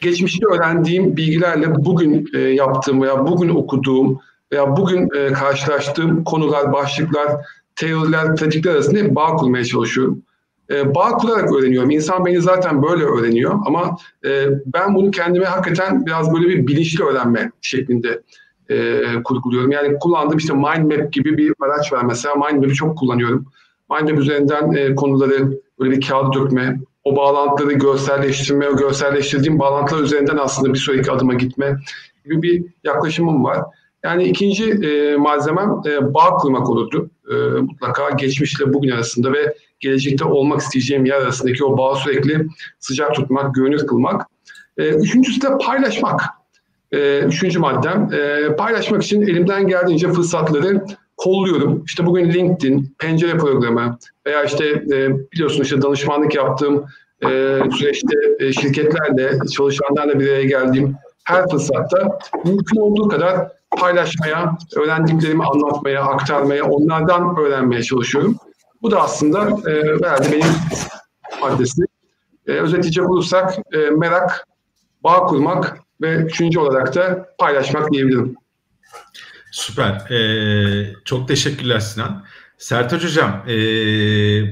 [0.00, 4.20] geçmişte öğrendiğim bilgilerle bugün e, yaptığım veya bugün okuduğum
[4.52, 7.32] veya bugün e, karşılaştığım konular, başlıklar,
[7.76, 10.22] teoriler, pratikler arasında bağ kurmaya çalışıyorum.
[10.70, 11.90] E, bağ kurarak öğreniyorum.
[11.90, 17.04] İnsan beni zaten böyle öğreniyor ama e, ben bunu kendime hakikaten biraz böyle bir bilinçli
[17.04, 18.22] öğrenme şeklinde
[18.68, 19.70] e, kurguluyorum.
[19.70, 22.34] Yani kullandığım işte mind map gibi bir araç var mesela.
[22.34, 23.46] Mind map'i çok kullanıyorum.
[23.90, 30.02] Mind map üzerinden e, konuları böyle bir kağıda dökme, o bağlantıları görselleştirme, o görselleştirdiğim bağlantılar
[30.02, 31.76] üzerinden aslında bir sonraki adıma gitme
[32.24, 33.62] gibi bir yaklaşımım var.
[34.04, 37.10] Yani ikinci e, malzemem e, bağ kurmak olurdu.
[37.30, 42.46] E, mutlaka geçmişle bugün arasında ve gelecekte olmak isteyeceğim yer arasındaki o bağı sürekli
[42.78, 44.26] sıcak tutmak, görünür kılmak.
[44.78, 46.20] E, üçüncüsü de paylaşmak.
[46.92, 48.10] E, üçüncü maddem.
[48.12, 50.84] E, paylaşmak için elimden geldiğince fırsatları
[51.20, 51.84] kolluyorum.
[51.86, 56.84] İşte bugün LinkedIn, pencere programı veya işte e, biliyorsun işte danışmanlık yaptığım
[57.22, 57.28] e,
[57.78, 66.04] süreçte e, şirketlerle, çalışanlarla bir araya geldiğim her fırsatta mümkün olduğu kadar paylaşmaya, öğrendiklerimi anlatmaya,
[66.04, 68.36] aktarmaya, onlardan öğrenmeye çalışıyorum.
[68.82, 70.00] Bu da aslında e,
[70.32, 70.46] benim
[71.40, 71.82] maddesi.
[72.46, 74.46] E, özetleyecek olursak e, merak,
[75.04, 78.36] bağ kurmak ve üçüncü olarak da paylaşmak diyebilirim.
[79.50, 80.10] Süper.
[80.10, 82.24] Ee, çok teşekkürler Sinan.
[82.58, 83.52] Sertaç Hocam, e,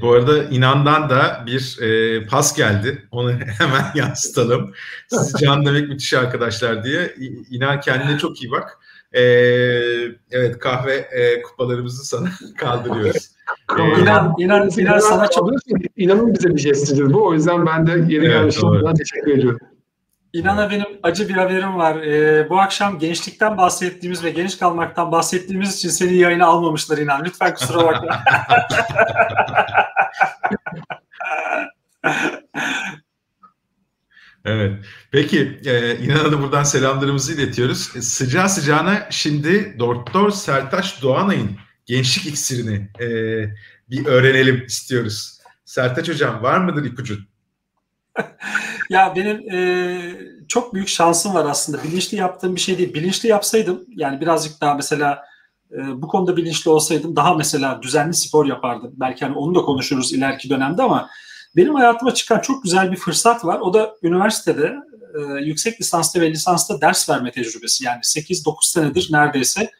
[0.01, 3.07] bu arada İnan'dan da bir e, pas geldi.
[3.11, 4.73] Onu hemen yansıtalım.
[5.07, 7.15] Sizi can demek müthiş arkadaşlar diye.
[7.49, 8.77] İnan kendine çok iyi bak.
[9.13, 9.21] E,
[10.31, 13.29] evet kahve e, kupalarımızı sana kaldırıyoruz.
[13.79, 15.49] Ee, inan, inan, inan sana çok...
[15.97, 17.27] İnanın bize bir jestidir bu.
[17.27, 18.69] O yüzden ben de yeri evet, gelmiştim.
[18.97, 19.59] Teşekkür ediyorum.
[20.33, 21.95] İnan'a benim acı bir haberim var.
[21.95, 27.25] Ee, bu akşam gençlikten bahsettiğimiz ve genç kalmaktan bahsettiğimiz için seni yayına almamışlar İnan.
[27.25, 28.23] Lütfen kusura bakma.
[34.45, 34.85] evet.
[35.11, 37.95] Peki e, İnan'a da buradan selamlarımızı iletiyoruz.
[37.95, 43.07] E, sıcağı sıcağına şimdi Doktor Sertaç Doğanay'ın gençlik iksirini e,
[43.89, 45.39] bir öğrenelim istiyoruz.
[45.65, 47.17] Sertaç Hocam var mıdır ipucu?
[48.89, 49.59] ya benim e,
[50.47, 51.83] çok büyük şansım var aslında.
[51.83, 52.93] Bilinçli yaptığım bir şey değil.
[52.93, 55.23] Bilinçli yapsaydım yani birazcık daha mesela
[55.71, 58.91] e, bu konuda bilinçli olsaydım daha mesela düzenli spor yapardım.
[58.95, 61.09] Belki hani onu da konuşuruz ileriki dönemde ama
[61.55, 63.59] benim hayatıma çıkan çok güzel bir fırsat var.
[63.59, 64.75] O da üniversitede
[65.15, 67.85] e, yüksek lisansta ve lisansta ders verme tecrübesi.
[67.85, 69.71] Yani 8-9 senedir neredeyse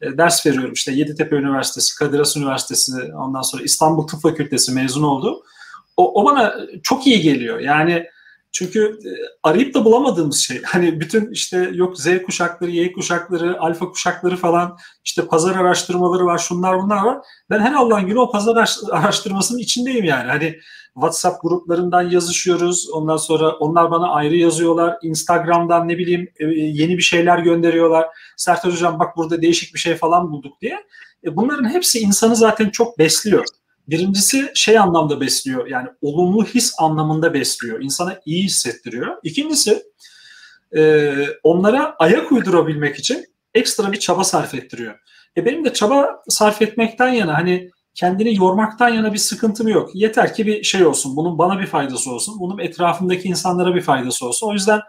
[0.00, 0.72] e, ders veriyorum.
[0.72, 5.42] İşte Yeditepe Üniversitesi, Kadir Has Üniversitesi, ondan sonra İstanbul Tıp Fakültesi mezun oldu.
[5.96, 7.58] O, o bana çok iyi geliyor.
[7.58, 8.06] Yani
[8.52, 9.10] çünkü e,
[9.42, 10.62] arayıp da bulamadığımız şey.
[10.66, 16.38] Hani bütün işte yok Z kuşakları, Y kuşakları, alfa kuşakları falan işte pazar araştırmaları var,
[16.38, 17.18] şunlar bunlar var.
[17.50, 20.28] Ben her Allah'ın günü o pazar araştırmasının içindeyim yani.
[20.28, 20.58] Hani
[20.94, 22.90] WhatsApp gruplarından yazışıyoruz.
[22.92, 24.96] Ondan sonra onlar bana ayrı yazıyorlar.
[25.02, 28.06] Instagram'dan ne bileyim e, yeni bir şeyler gönderiyorlar.
[28.36, 30.86] Sertaç Hocam bak burada değişik bir şey falan bulduk diye.
[31.24, 33.44] E, bunların hepsi insanı zaten çok besliyor.
[33.92, 37.82] Birincisi şey anlamda besliyor yani olumlu his anlamında besliyor.
[37.82, 39.16] İnsana iyi hissettiriyor.
[39.22, 39.82] İkincisi
[40.76, 43.24] e, onlara ayak uydurabilmek için
[43.54, 44.98] ekstra bir çaba sarf ettiriyor.
[45.36, 49.90] E benim de çaba sarf etmekten yana hani kendini yormaktan yana bir sıkıntım yok.
[49.94, 51.16] Yeter ki bir şey olsun.
[51.16, 52.40] Bunun bana bir faydası olsun.
[52.40, 54.48] Bunun etrafımdaki insanlara bir faydası olsun.
[54.48, 54.80] O yüzden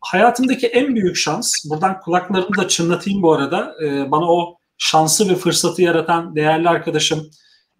[0.00, 3.74] hayatımdaki en büyük şans, buradan kulaklarımı da çınlatayım bu arada.
[3.84, 7.30] E, bana o şansı ve fırsatı yaratan değerli arkadaşım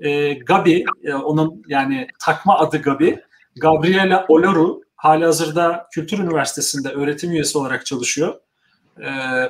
[0.00, 3.20] e, Gabi, e, onun yani takma adı Gabi,
[3.56, 8.34] Gabriela Olaru, hali hazırda Kültür Üniversitesi'nde öğretim üyesi olarak çalışıyor.
[9.00, 9.08] E,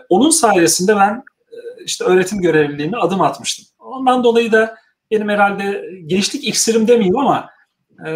[0.09, 3.67] onun sayesinde ben e, işte öğretim görevliliğine adım atmıştım.
[3.79, 4.77] Ondan dolayı da
[5.11, 7.51] benim herhalde gençlik iksirim demeyeyim ama
[8.07, 8.11] e,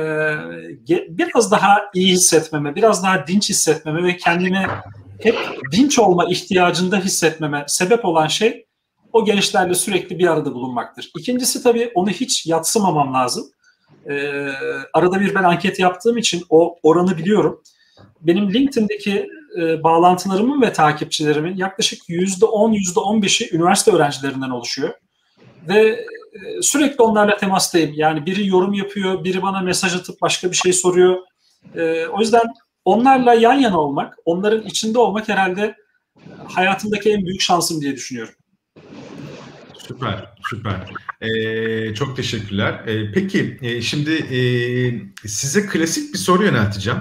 [1.08, 4.66] biraz daha iyi hissetmeme, biraz daha dinç hissetmeme ve kendimi
[5.20, 5.36] hep
[5.72, 8.66] dinç olma ihtiyacında hissetmeme sebep olan şey
[9.12, 11.10] o gençlerle sürekli bir arada bulunmaktır.
[11.18, 13.50] İkincisi tabii onu hiç yatsımamam lazım.
[14.06, 14.52] Ee,
[14.92, 17.62] arada bir ben anket yaptığım için o oranı biliyorum.
[18.20, 19.26] Benim LinkedIn'deki
[19.58, 24.94] e, bağlantılarımın ve takipçilerimin yaklaşık %10, %15'i üniversite öğrencilerinden oluşuyor.
[25.68, 27.92] Ve e, sürekli onlarla temastayım.
[27.94, 31.16] Yani biri yorum yapıyor, biri bana mesaj atıp başka bir şey soruyor.
[31.76, 32.42] E, o yüzden
[32.84, 35.76] onlarla yan yana olmak, onların içinde olmak herhalde
[36.48, 38.34] hayatımdaki en büyük şansım diye düşünüyorum.
[39.88, 40.74] Süper, süper.
[41.20, 42.82] Ee, çok teşekkürler.
[42.86, 44.38] Ee, peki, e, şimdi e,
[45.28, 47.00] size klasik bir soru yönelteceğim.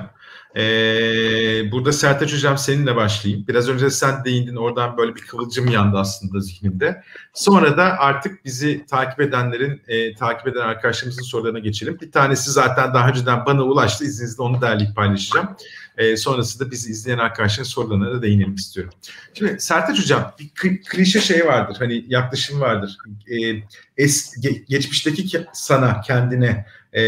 [0.56, 3.46] Ee, burada Sertaç Hocam seninle başlayayım.
[3.48, 7.04] Biraz önce sen değindin oradan böyle bir kıvılcım yandı aslında zihnimde.
[7.34, 11.98] Sonra da artık bizi takip edenlerin, e, takip eden arkadaşlarımızın sorularına geçelim.
[12.02, 14.06] Bir tanesi zaten daha önceden bana ulaştı.
[14.06, 15.56] İzninizle onu derleyip paylaşacağım.
[16.00, 18.94] E, sonrasında bizi izleyen arkadaşların sorularına da değinelim istiyorum.
[19.34, 21.76] Şimdi Sertaç Hocam bir klişe şey vardır.
[21.80, 22.98] Hani yaklaşım vardır.
[23.28, 23.64] E,
[23.98, 27.04] es, ge, geçmişteki sana, kendine e,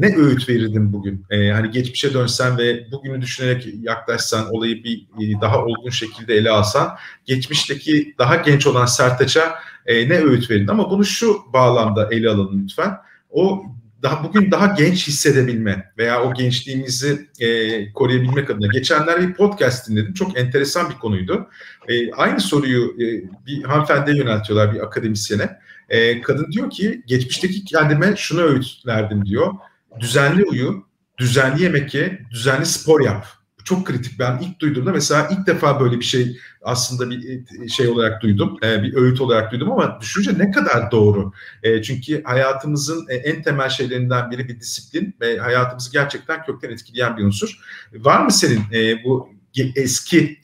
[0.00, 1.24] ne öğüt verirdin bugün?
[1.30, 6.50] E, hani geçmişe dönsen ve bugünü düşünerek yaklaşsan, olayı bir e, daha olgun şekilde ele
[6.50, 10.68] alsan, geçmişteki daha genç olan Sertaç'a e, ne öğüt verirdin?
[10.68, 12.96] Ama bunu şu bağlamda ele alalım lütfen.
[13.30, 13.64] O
[14.02, 18.66] daha bugün daha genç hissedebilme veya o gençliğimizi e, koruyabilmek adına.
[18.66, 20.14] Geçenlerde bir podcast dinledim.
[20.14, 21.48] Çok enteresan bir konuydu.
[21.88, 23.06] E, aynı soruyu e,
[23.46, 25.58] bir hanımefendiye yöneltiyorlar bir akademisyene.
[25.88, 29.54] E, kadın diyor ki geçmişteki kendime şunu öğütlerdim diyor.
[30.00, 30.86] Düzenli uyu,
[31.18, 33.26] düzenli yemek ye, düzenli spor yap
[33.66, 34.18] çok kritik.
[34.18, 38.56] Ben ilk duyduğumda mesela ilk defa böyle bir şey aslında bir e, şey olarak duydum.
[38.62, 41.32] E, bir öğüt olarak duydum ama düşünce ne kadar doğru.
[41.62, 47.24] E, çünkü hayatımızın en temel şeylerinden biri bir disiplin ve hayatımızı gerçekten kökten etkileyen bir
[47.24, 47.58] unsur.
[47.94, 48.62] Var mı senin
[49.04, 49.28] bu
[49.76, 50.40] eski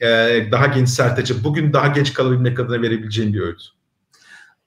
[0.51, 3.82] daha genç sertece bugün daha genç kalabilmek adına verebileceğin bir öğüt?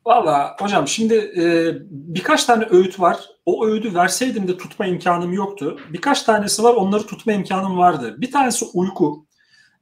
[0.06, 3.16] Valla hocam şimdi e, birkaç tane öğüt var.
[3.46, 5.78] O öğüdü verseydim de tutma imkanım yoktu.
[5.92, 8.14] Birkaç tanesi var onları tutma imkanım vardı.
[8.18, 9.26] Bir tanesi uyku.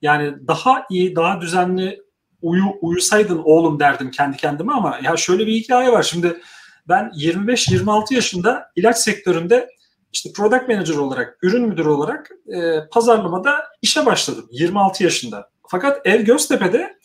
[0.02, 2.02] Yani daha iyi, daha düzenli
[2.42, 6.02] uyu, uyusaydın oğlum derdim kendi kendime ama ya şöyle bir hikaye var.
[6.02, 6.40] Şimdi
[6.88, 9.68] ben 25-26 yaşında ilaç sektöründe
[10.12, 15.50] işte product manager olarak, ürün müdürü olarak e, pazarlamada işe başladım 26 yaşında.
[15.68, 16.98] Fakat ev Göztepe'de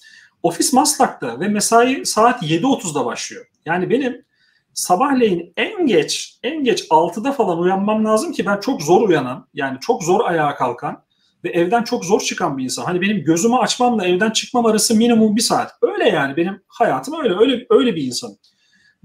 [0.43, 3.45] Ofis Maslak'ta ve mesai saat 7.30'da başlıyor.
[3.65, 4.25] Yani benim
[4.73, 9.78] sabahleyin en geç en geç 6'da falan uyanmam lazım ki ben çok zor uyanan yani
[9.80, 11.04] çok zor ayağa kalkan
[11.43, 12.86] ve evden çok zor çıkan bir insan.
[12.86, 15.71] Hani benim gözümü açmamla evden çıkmam arası minimum bir saat.
[15.82, 18.32] Öyle yani benim hayatım öyle öyle öyle bir insan.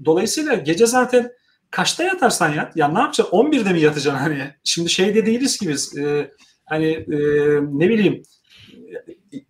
[0.05, 1.31] Dolayısıyla gece zaten
[1.71, 2.77] kaçta yatarsan yat.
[2.77, 3.37] Ya ne yapacaksın?
[3.37, 4.51] 11'de mi yatacaksın hani?
[4.63, 5.97] Şimdi şey de değiliz ki biz.
[5.97, 6.31] E,
[6.65, 7.17] hani e,
[7.61, 8.23] ne bileyim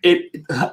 [0.05, 0.17] e,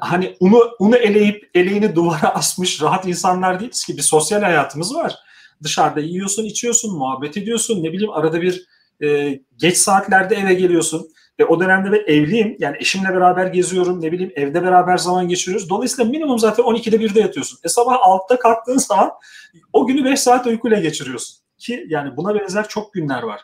[0.00, 5.14] hani unu, unu eleyip eleğini duvara asmış rahat insanlar değiliz ki bir sosyal hayatımız var.
[5.62, 7.82] Dışarıda yiyorsun, içiyorsun, muhabbet ediyorsun.
[7.82, 8.66] Ne bileyim arada bir
[9.02, 11.08] e, geç saatlerde eve geliyorsun.
[11.40, 12.56] Ve o dönemde ben evliyim.
[12.58, 14.02] Yani eşimle beraber geziyorum.
[14.02, 15.70] Ne bileyim evde beraber zaman geçiriyoruz.
[15.70, 17.58] Dolayısıyla minimum zaten 12'de 1'de yatıyorsun.
[17.64, 19.10] E sabah 6'da kalktığın zaman
[19.72, 21.36] o günü 5 saat uykuyla geçiriyorsun.
[21.58, 23.40] Ki yani buna benzer çok günler var.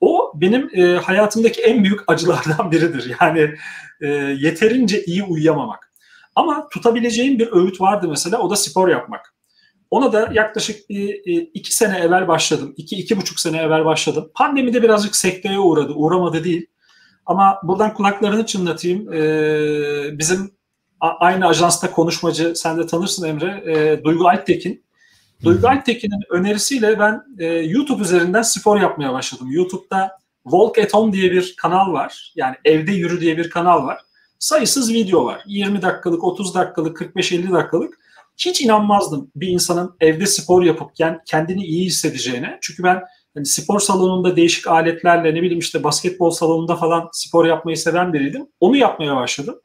[0.00, 3.16] O benim e, hayatımdaki en büyük acılardan biridir.
[3.20, 3.54] Yani
[4.00, 4.06] e,
[4.40, 5.92] yeterince iyi uyuyamamak.
[6.34, 9.34] Ama tutabileceğim bir öğüt vardı mesela o da spor yapmak.
[9.90, 12.74] Ona da yaklaşık bir e, iki sene evvel başladım.
[12.76, 14.30] İki, iki buçuk sene evvel başladım.
[14.34, 15.92] Pandemide birazcık sekteye uğradı.
[15.92, 16.66] Uğramadı değil.
[17.28, 19.12] Ama buradan kulaklarını çınlatayım.
[19.12, 20.50] Ee, bizim
[21.00, 24.84] aynı ajansta konuşmacı, sen de tanırsın Emre, e, Duygu Alptekin.
[25.44, 29.48] Duygu Alptekin'in önerisiyle ben e, YouTube üzerinden spor yapmaya başladım.
[29.50, 32.32] YouTube'da Walk at Home diye bir kanal var.
[32.36, 34.00] Yani evde yürü diye bir kanal var.
[34.38, 35.42] Sayısız video var.
[35.46, 37.94] 20 dakikalık, 30 dakikalık, 45-50 dakikalık.
[38.36, 40.90] Hiç inanmazdım bir insanın evde spor yapıp
[41.26, 42.58] kendini iyi hissedeceğine.
[42.60, 43.02] Çünkü ben
[43.34, 48.46] hani spor salonunda değişik aletlerle ne bileyim işte basketbol salonunda falan spor yapmayı seven biriydim.
[48.60, 49.60] Onu yapmaya başladım.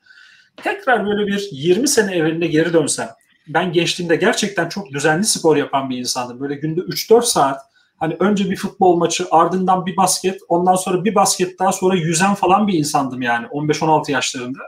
[0.57, 3.09] Tekrar böyle bir 20 sene evveline geri dönsem
[3.47, 6.39] ben geçtiğimde gerçekten çok düzenli spor yapan bir insandım.
[6.39, 7.62] Böyle günde 3-4 saat
[7.97, 12.34] hani önce bir futbol maçı ardından bir basket ondan sonra bir basket daha sonra yüzen
[12.34, 14.60] falan bir insandım yani 15-16 yaşlarında.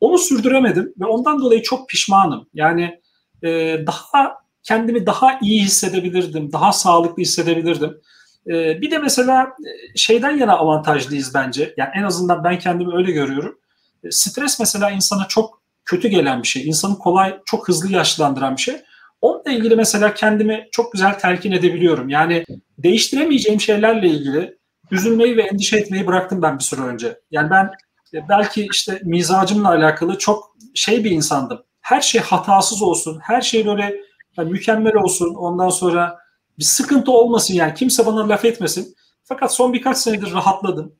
[0.00, 2.48] Onu sürdüremedim ve ondan dolayı çok pişmanım.
[2.54, 3.00] Yani
[3.42, 3.48] e,
[3.86, 8.00] daha kendimi daha iyi hissedebilirdim, daha sağlıklı hissedebilirdim.
[8.46, 11.74] E, bir de mesela e, şeyden yana avantajlıyız bence.
[11.76, 13.58] Yani en azından ben kendimi öyle görüyorum.
[14.04, 15.57] E, stres mesela insana çok
[15.88, 16.68] kötü gelen bir şey.
[16.68, 18.76] İnsanı kolay, çok hızlı yaşlandıran bir şey.
[19.20, 22.08] Onunla ilgili mesela kendimi çok güzel telkin edebiliyorum.
[22.08, 22.44] Yani
[22.78, 24.58] değiştiremeyeceğim şeylerle ilgili
[24.90, 27.20] üzülmeyi ve endişe etmeyi bıraktım ben bir süre önce.
[27.30, 27.70] Yani ben
[28.14, 31.62] e, belki işte mizacımla alakalı çok şey bir insandım.
[31.80, 33.96] Her şey hatasız olsun, her şey böyle
[34.36, 35.34] yani mükemmel olsun.
[35.34, 36.18] Ondan sonra
[36.58, 38.94] bir sıkıntı olmasın yani kimse bana laf etmesin.
[39.24, 40.94] Fakat son birkaç senedir rahatladım.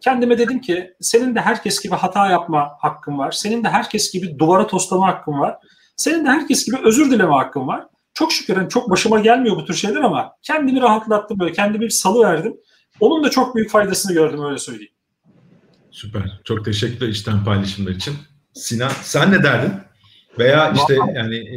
[0.00, 3.32] Kendime dedim ki senin de herkes gibi hata yapma hakkın var.
[3.32, 5.56] Senin de herkes gibi duvara toslama hakkın var.
[5.96, 7.86] Senin de herkes gibi özür dileme hakkın var.
[8.14, 11.90] Çok şükür yani çok başıma gelmiyor bu tür şeyler ama kendimi rahatlattım böyle kendimi bir
[11.90, 12.56] salı verdim.
[13.00, 14.92] Onun da çok büyük faydasını gördüm öyle söyleyeyim.
[15.90, 16.40] Süper.
[16.44, 18.14] Çok teşekkürler işten paylaşımlar için.
[18.54, 19.72] Sinan sen ne derdin?
[20.38, 21.54] Veya işte yani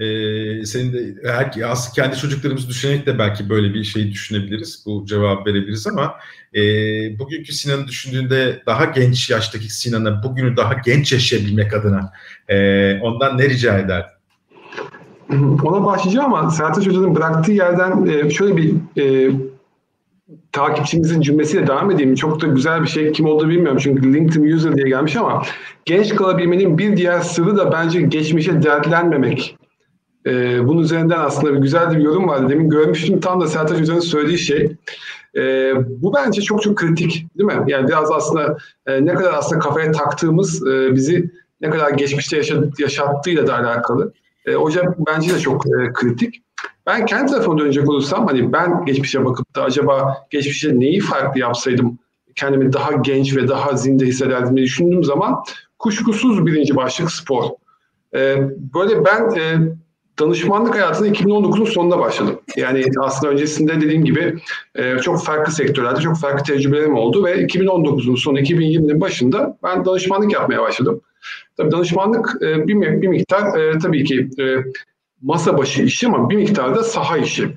[0.00, 4.82] e, senin de her, aslında kendi çocuklarımızı düşünerek de belki böyle bir şey düşünebiliriz.
[4.86, 6.14] Bu cevap verebiliriz ama
[6.54, 6.60] e,
[7.18, 12.12] bugünkü Sinan'ı düşündüğünde daha genç yaştaki Sinan'a bugünü daha genç yaşayabilmek adına
[12.48, 14.20] e, ondan ne rica ederdin?
[15.64, 19.30] Ona başlayacağım ama Sertaç Hoca'nın bıraktığı yerden e, şöyle bir e,
[20.52, 22.14] takipçimizin cümlesiyle devam edeyim.
[22.14, 23.12] Çok da güzel bir şey.
[23.12, 25.42] Kim olduğunu bilmiyorum çünkü LinkedIn user diye gelmiş ama
[25.84, 29.56] genç kalabilmenin bir diğer sırrı da bence geçmişe dertlenmemek.
[30.26, 32.48] Ee, bunun üzerinden aslında bir güzel bir yorum vardı.
[32.48, 34.76] Demin görmüştüm tam da Sertaç Hoca'nın söylediği şey.
[35.36, 37.64] Ee, bu bence çok çok kritik değil mi?
[37.66, 38.56] Yani biraz aslında
[38.86, 41.30] e, ne kadar aslında kafaya taktığımız e, bizi
[41.60, 44.12] ne kadar geçmişte yaşat, yaşattığıyla da alakalı.
[44.46, 46.42] E, hocam bence de çok e, kritik.
[46.86, 51.98] Ben kendi tarafıma dönecek olursam hani ben geçmişe bakıp da acaba geçmişe neyi farklı yapsaydım
[52.34, 55.44] kendimi daha genç ve daha zinde hissederdim diye düşündüğüm zaman
[55.78, 57.44] kuşkusuz birinci başlık spor.
[58.14, 58.36] Ee,
[58.74, 59.58] böyle ben e,
[60.18, 62.40] danışmanlık hayatına 2019'un sonunda başladım.
[62.56, 64.34] Yani aslında öncesinde dediğim gibi
[64.74, 70.32] e, çok farklı sektörlerde çok farklı tecrübelerim oldu ve 2019'un sonu 2020'nin başında ben danışmanlık
[70.32, 71.00] yapmaya başladım.
[71.56, 74.30] Tabii danışmanlık e, bir, bir miktar e, tabii ki
[75.22, 77.56] masa başı işi ama bir miktar da saha işi.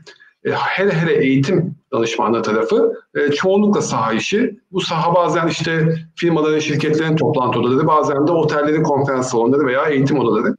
[0.52, 2.94] Hele hele eğitim danışmanlığı tarafı
[3.36, 4.60] çoğunlukla saha işi.
[4.72, 10.20] Bu saha bazen işte firmaların, şirketlerin toplantı odaları, bazen de otellerin konferans salonları veya eğitim
[10.20, 10.56] odaları.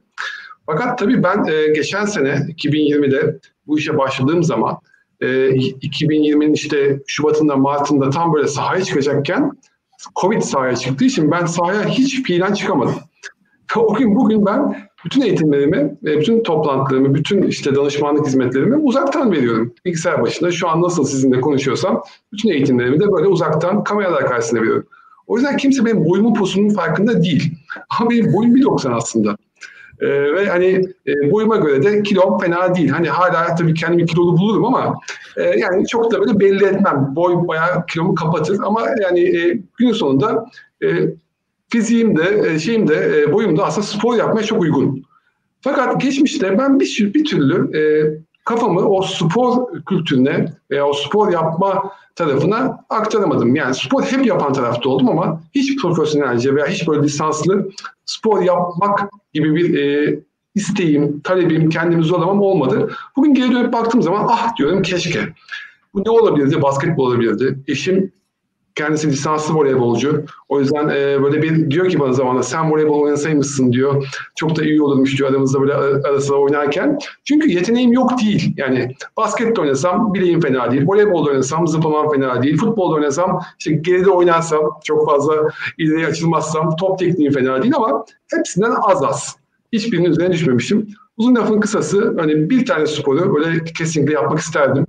[0.65, 4.77] Fakat tabii ben e, geçen sene 2020'de bu işe başladığım zaman
[5.21, 9.51] e, 2020'nin işte Şubat'ında Mart'ında tam böyle sahaya çıkacakken
[10.21, 12.95] Covid sahaya çıktığı için ben sahaya hiç fiilen çıkamadım.
[13.75, 14.75] O gün bugün ben
[15.05, 19.73] bütün eğitimlerimi, bütün toplantılarımı, bütün işte danışmanlık hizmetlerimi uzaktan veriyorum.
[19.85, 24.87] Bilgisayar başında şu an nasıl sizinle konuşuyorsam bütün eğitimlerimi de böyle uzaktan kameralar karşısında veriyorum.
[25.27, 27.53] O yüzden kimse benim boyumun posunun farkında değil.
[27.99, 29.37] Ama benim boyum 1.90 aslında.
[30.01, 32.89] Ee, ve hani e, boyuma göre de kilom fena değil.
[32.89, 34.99] Hani hala tabii kendimi kilolu bulurum ama
[35.37, 37.13] e, yani çok da böyle belli etmem.
[37.15, 40.45] Boy bayağı kilomu kapatır ama yani e, gün sonunda
[40.83, 40.87] e,
[41.69, 45.05] fiziğim de e, şeyim de e, boyum da aslında spor yapmaya çok uygun.
[45.61, 47.81] Fakat geçmişte ben bir, bir türlü e,
[48.45, 53.55] kafamı o spor kültürüne veya o spor yapma tarafına aktaramadım.
[53.55, 57.69] Yani spor hep yapan tarafta oldum ama hiç profesyonelce veya hiç böyle lisanslı
[58.05, 60.19] spor yapmak gibi bir e,
[60.55, 62.91] isteğim, talebim, kendimi zorlamam olmadı.
[63.15, 65.33] Bugün geri dönüp baktığım zaman ah diyorum keşke.
[65.93, 66.61] Bu ne olabilirdi?
[66.61, 67.59] Basketbol olabilirdi.
[67.67, 68.11] Eşim
[68.75, 70.25] Kendisi lisanslı voleybolcu.
[70.49, 74.07] O yüzden e, böyle bir diyor ki bana zamanla sen voleybol oynasaymışsın diyor.
[74.35, 75.73] Çok da iyi olurmuş diyor aramızda böyle
[76.07, 76.99] ara sıra oynarken.
[77.23, 78.53] Çünkü yeteneğim yok değil.
[78.57, 80.83] Yani basket oynasam bileğim fena değil.
[80.87, 82.57] Voleybol oynasam zıplamam fena değil.
[82.57, 85.33] Futbol oynasam işte geride oynarsam çok fazla
[85.77, 89.35] ileriye açılmazsam top tekniğim fena değil ama hepsinden az az.
[89.73, 90.87] Hiçbirinin üzerine düşmemişim.
[91.17, 94.85] Uzun lafın kısası hani bir tane sporu böyle kesinlikle yapmak isterdim.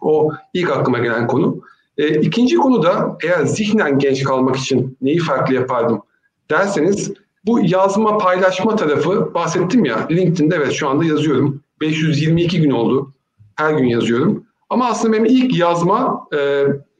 [0.00, 1.60] O ilk aklıma gelen konu.
[1.98, 6.02] E, ikinci konu da eğer zihnen genç kalmak için neyi farklı yapardım
[6.50, 7.12] derseniz
[7.46, 11.60] bu yazma paylaşma tarafı bahsettim ya LinkedIn'de evet şu anda yazıyorum.
[11.80, 13.12] 522 gün oldu.
[13.56, 14.44] Her gün yazıyorum.
[14.70, 16.38] Ama aslında benim ilk yazma e,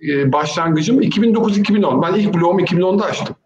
[0.08, 2.02] e, başlangıcım 2009-2010.
[2.02, 3.36] Ben ilk blogumu 2010'da açtım.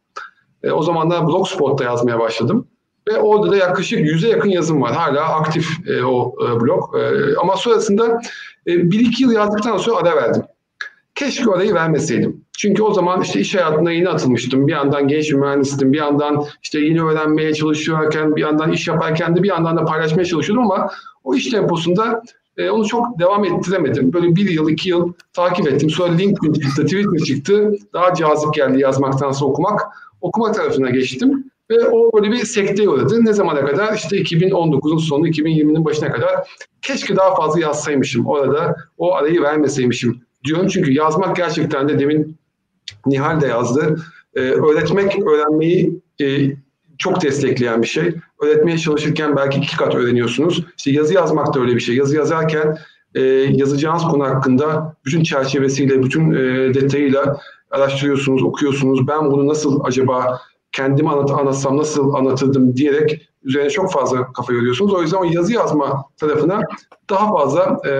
[0.62, 2.66] E, o zamanlar Blogspot'ta yazmaya başladım.
[3.08, 4.92] Ve orada da yaklaşık 100'e yakın yazım var.
[4.92, 6.96] Hala aktif e, o e, blog.
[6.96, 8.20] E, ama sonrasında
[8.66, 10.42] e, 1-2 yıl yazdıktan sonra ara verdim
[11.20, 12.44] Keşke orayı vermeseydim.
[12.58, 14.66] Çünkü o zaman işte iş hayatına yeni atılmıştım.
[14.66, 15.92] Bir yandan genç bir mühendistim.
[15.92, 20.24] Bir yandan işte yeni öğrenmeye çalışıyorken, bir yandan iş yaparken de bir yandan da paylaşmaya
[20.24, 20.90] çalışıyordum ama
[21.24, 22.22] o iş temposunda
[22.56, 24.12] e, onu çok devam ettiremedim.
[24.12, 25.90] Böyle bir yıl, iki yıl takip ettim.
[25.90, 27.72] Sonra LinkedIn çıktı, Twitter çıktı.
[27.92, 29.80] Daha cazip geldi yazmaktansa okumak.
[30.20, 31.50] Okuma tarafına geçtim.
[31.70, 33.24] Ve o böyle bir sekteye uğradı.
[33.24, 33.94] Ne zamana kadar?
[33.94, 36.48] İşte 2019'un sonu, 2020'nin başına kadar.
[36.82, 38.26] Keşke daha fazla yazsaymışım.
[38.26, 40.68] Orada o arayı vermeseymişim diyorum.
[40.68, 42.40] Çünkü yazmak gerçekten de demin
[43.06, 43.96] Nihal de yazdı.
[44.34, 46.56] Ee, öğretmek, öğrenmeyi e,
[46.98, 48.14] çok destekleyen bir şey.
[48.42, 50.64] Öğretmeye çalışırken belki iki kat öğreniyorsunuz.
[50.78, 51.96] İşte yazı yazmak da öyle bir şey.
[51.96, 52.78] Yazı yazarken
[53.14, 53.20] e,
[53.50, 59.08] yazacağınız konu hakkında bütün çerçevesiyle, bütün e, detayıyla araştırıyorsunuz, okuyorsunuz.
[59.08, 60.40] Ben bunu nasıl acaba
[60.72, 64.94] kendimi anlat anlatsam nasıl anlatırdım diyerek üzerine çok fazla kafa yoruyorsunuz.
[64.94, 66.60] O yüzden o yazı yazma tarafına
[67.10, 67.92] daha fazla e,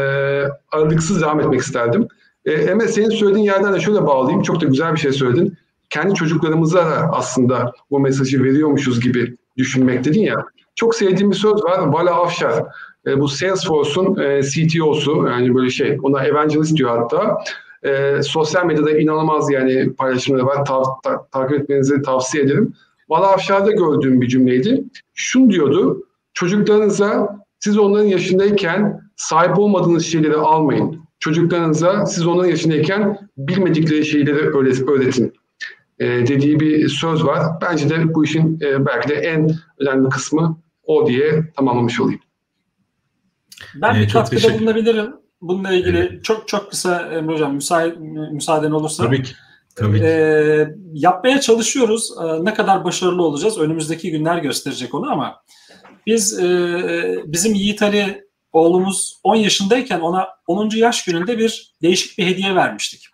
[0.73, 2.09] aralıksız devam etmek isterdim.
[2.45, 4.43] E, Emre senin söylediğin yerden de şöyle bağlayayım.
[4.43, 5.57] Çok da güzel bir şey söyledin.
[5.91, 10.37] Kendi çocuklarımıza da aslında bu mesajı veriyormuşuz gibi düşünmek dedin ya.
[10.75, 11.79] Çok sevdiğim bir söz var.
[11.79, 12.65] Vala Afşar.
[13.07, 17.39] E, bu Salesforce'un e, CTO'su yani böyle şey ona evangelist diyor hatta.
[17.83, 20.65] E, sosyal medyada inanılmaz yani paylaşımları var.
[20.65, 22.75] Ta, ta, takip etmenizi tavsiye ederim.
[23.09, 24.85] Vala Afşar'da gördüğüm bir cümleydi.
[25.15, 26.07] Şunu diyordu.
[26.35, 31.00] Çocuklarınıza siz onların yaşındayken sahip olmadığınız şeyleri almayın.
[31.21, 35.33] Çocuklarınıza siz onların yaşındayken bilmedikleri şeyleri öğretin
[35.99, 37.43] e, dediği bir söz var.
[37.63, 42.21] Bence de bu işin e, belki de en önemli kısmı o diye tamamlamış olayım.
[43.75, 45.15] Ben ee, bir katkıda bulunabilirim.
[45.41, 46.25] Bununla ilgili evet.
[46.25, 47.95] çok çok kısa Emre Hocam müsaade,
[48.33, 49.05] müsaaden olursa.
[49.05, 49.33] Tabii ki.
[49.77, 50.05] Tabii ki.
[50.05, 52.11] E, yapmaya çalışıyoruz.
[52.23, 55.43] E, ne kadar başarılı olacağız önümüzdeki günler gösterecek onu ama
[56.07, 60.71] biz e, bizim Yiğit Ali oğlumuz 10 yaşındayken ona 10.
[60.77, 63.07] yaş gününde bir değişik bir hediye vermiştik.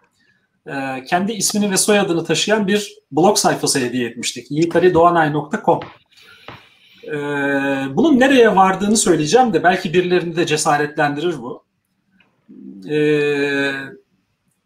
[0.66, 4.50] Ee, kendi ismini ve soyadını taşıyan bir blog sayfası hediye etmiştik.
[4.50, 5.80] yiğitalidoğanay.com
[7.04, 7.12] ee,
[7.96, 11.64] Bunun nereye vardığını söyleyeceğim de belki birilerini de cesaretlendirir bu.
[12.90, 13.72] Ee,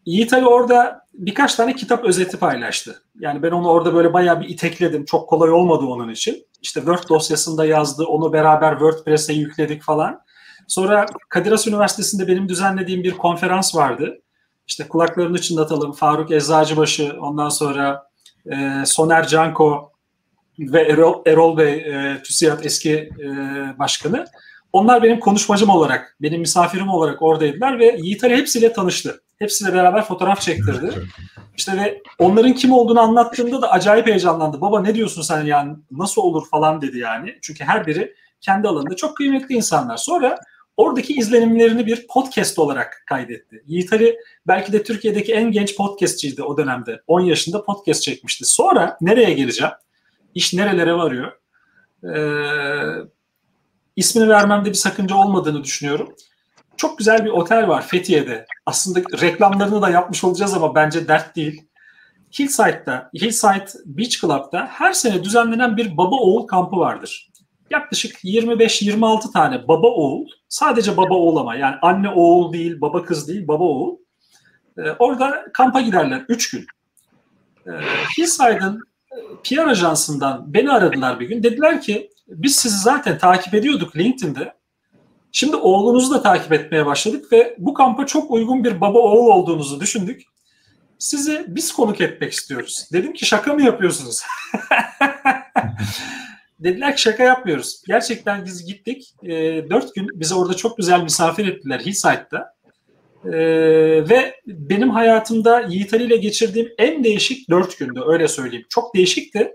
[0.06, 3.02] Yiğit Ali orada birkaç tane kitap özeti paylaştı.
[3.18, 5.04] Yani ben onu orada böyle bayağı bir itekledim.
[5.04, 6.46] Çok kolay olmadı onun için.
[6.62, 8.04] İşte Word dosyasında yazdı.
[8.04, 10.20] Onu beraber WordPress'e yükledik falan.
[10.70, 14.20] Sonra Kadir Has Üniversitesi'nde benim düzenlediğim bir konferans vardı.
[14.66, 15.92] İşte kulaklarını çınlatalım.
[15.92, 18.02] Faruk Eczacıbaşı, ondan sonra
[18.52, 19.92] e, Soner Canko
[20.58, 23.28] ve Erol, Erol Bey, e, TÜSİAD eski e,
[23.78, 24.24] başkanı.
[24.72, 29.22] Onlar benim konuşmacım olarak, benim misafirim olarak oradaydılar ve Yiğit Ali hepsiyle tanıştı.
[29.38, 30.90] Hepsiyle beraber fotoğraf çektirdi.
[31.56, 34.60] İşte ve onların kim olduğunu anlattığımda da acayip heyecanlandı.
[34.60, 37.38] Baba ne diyorsun sen yani nasıl olur falan dedi yani.
[37.42, 39.96] Çünkü her biri kendi alanında çok kıymetli insanlar.
[39.96, 40.38] Sonra
[40.80, 43.62] oradaki izlenimlerini bir podcast olarak kaydetti.
[43.66, 44.16] Yiğit Ali
[44.46, 47.00] belki de Türkiye'deki en genç podcastçiydi o dönemde.
[47.06, 48.44] 10 yaşında podcast çekmişti.
[48.44, 49.72] Sonra nereye geleceğim?
[50.34, 51.32] İş nerelere varıyor?
[52.04, 53.08] Ee,
[53.96, 56.14] ismini vermemde bir sakınca olmadığını düşünüyorum.
[56.76, 58.46] Çok güzel bir otel var Fethiye'de.
[58.66, 61.62] Aslında reklamlarını da yapmış olacağız ama bence dert değil.
[62.38, 67.29] Hillside'da, Hillside Beach Club'da her sene düzenlenen bir baba oğul kampı vardır
[67.70, 73.28] yaklaşık 25-26 tane baba oğul, sadece baba oğul ama yani anne oğul değil, baba kız
[73.28, 73.96] değil, baba oğul.
[74.78, 76.66] E, orada kampa giderler 3 gün.
[77.66, 77.70] E,
[78.18, 78.80] Hillside'ın
[79.44, 81.42] PR ajansından beni aradılar bir gün.
[81.42, 84.54] Dediler ki biz sizi zaten takip ediyorduk LinkedIn'de.
[85.32, 89.80] Şimdi oğlunuzu da takip etmeye başladık ve bu kampa çok uygun bir baba oğul olduğunuzu
[89.80, 90.22] düşündük.
[90.98, 92.88] Sizi biz konuk etmek istiyoruz.
[92.92, 94.22] Dedim ki şaka mı yapıyorsunuz?
[96.64, 97.82] dediler ki şaka yapmıyoruz.
[97.86, 99.14] Gerçekten biz gittik.
[99.22, 99.30] E,
[99.70, 102.54] dört gün bize orada çok güzel misafir ettiler Hillside'da.
[103.24, 103.30] E,
[104.08, 108.66] ve benim hayatımda Yiğit Ali ile geçirdiğim en değişik dört gündü öyle söyleyeyim.
[108.68, 109.52] Çok değişikti.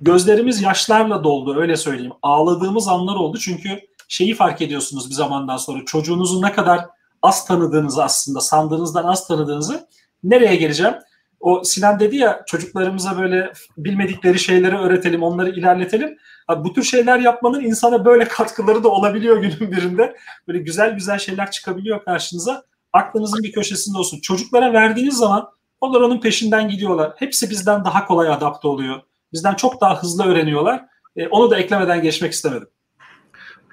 [0.00, 2.12] Gözlerimiz yaşlarla doldu öyle söyleyeyim.
[2.22, 6.80] Ağladığımız anlar oldu çünkü şeyi fark ediyorsunuz bir zamandan sonra çocuğunuzu ne kadar
[7.22, 9.88] az tanıdığınızı aslında sandığınızdan az tanıdığınızı
[10.24, 10.94] nereye geleceğim?
[11.40, 16.18] O Sinan dedi ya çocuklarımıza böyle bilmedikleri şeyleri öğretelim, onları ilerletelim.
[16.48, 20.16] Abi bu tür şeyler yapmanın insana böyle katkıları da olabiliyor günün birinde.
[20.48, 22.64] Böyle güzel güzel şeyler çıkabiliyor karşınıza.
[22.92, 24.20] Aklınızın bir köşesinde olsun.
[24.20, 25.48] Çocuklara verdiğiniz zaman
[25.80, 27.12] onlar onun peşinden gidiyorlar.
[27.16, 29.00] Hepsi bizden daha kolay adapte oluyor.
[29.32, 30.84] Bizden çok daha hızlı öğreniyorlar.
[31.16, 32.68] E, onu da eklemeden geçmek istemedim.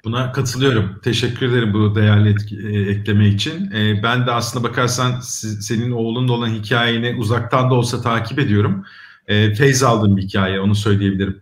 [0.04, 1.00] Buna katılıyorum.
[1.02, 3.70] Teşekkür ederim bu değerli etki, e, ekleme için.
[3.70, 8.84] E, ben de aslında bakarsan siz, senin oğlunla olan hikayeni uzaktan da olsa takip ediyorum.
[9.28, 11.40] E, feyz aldığım bir hikaye onu söyleyebilirim.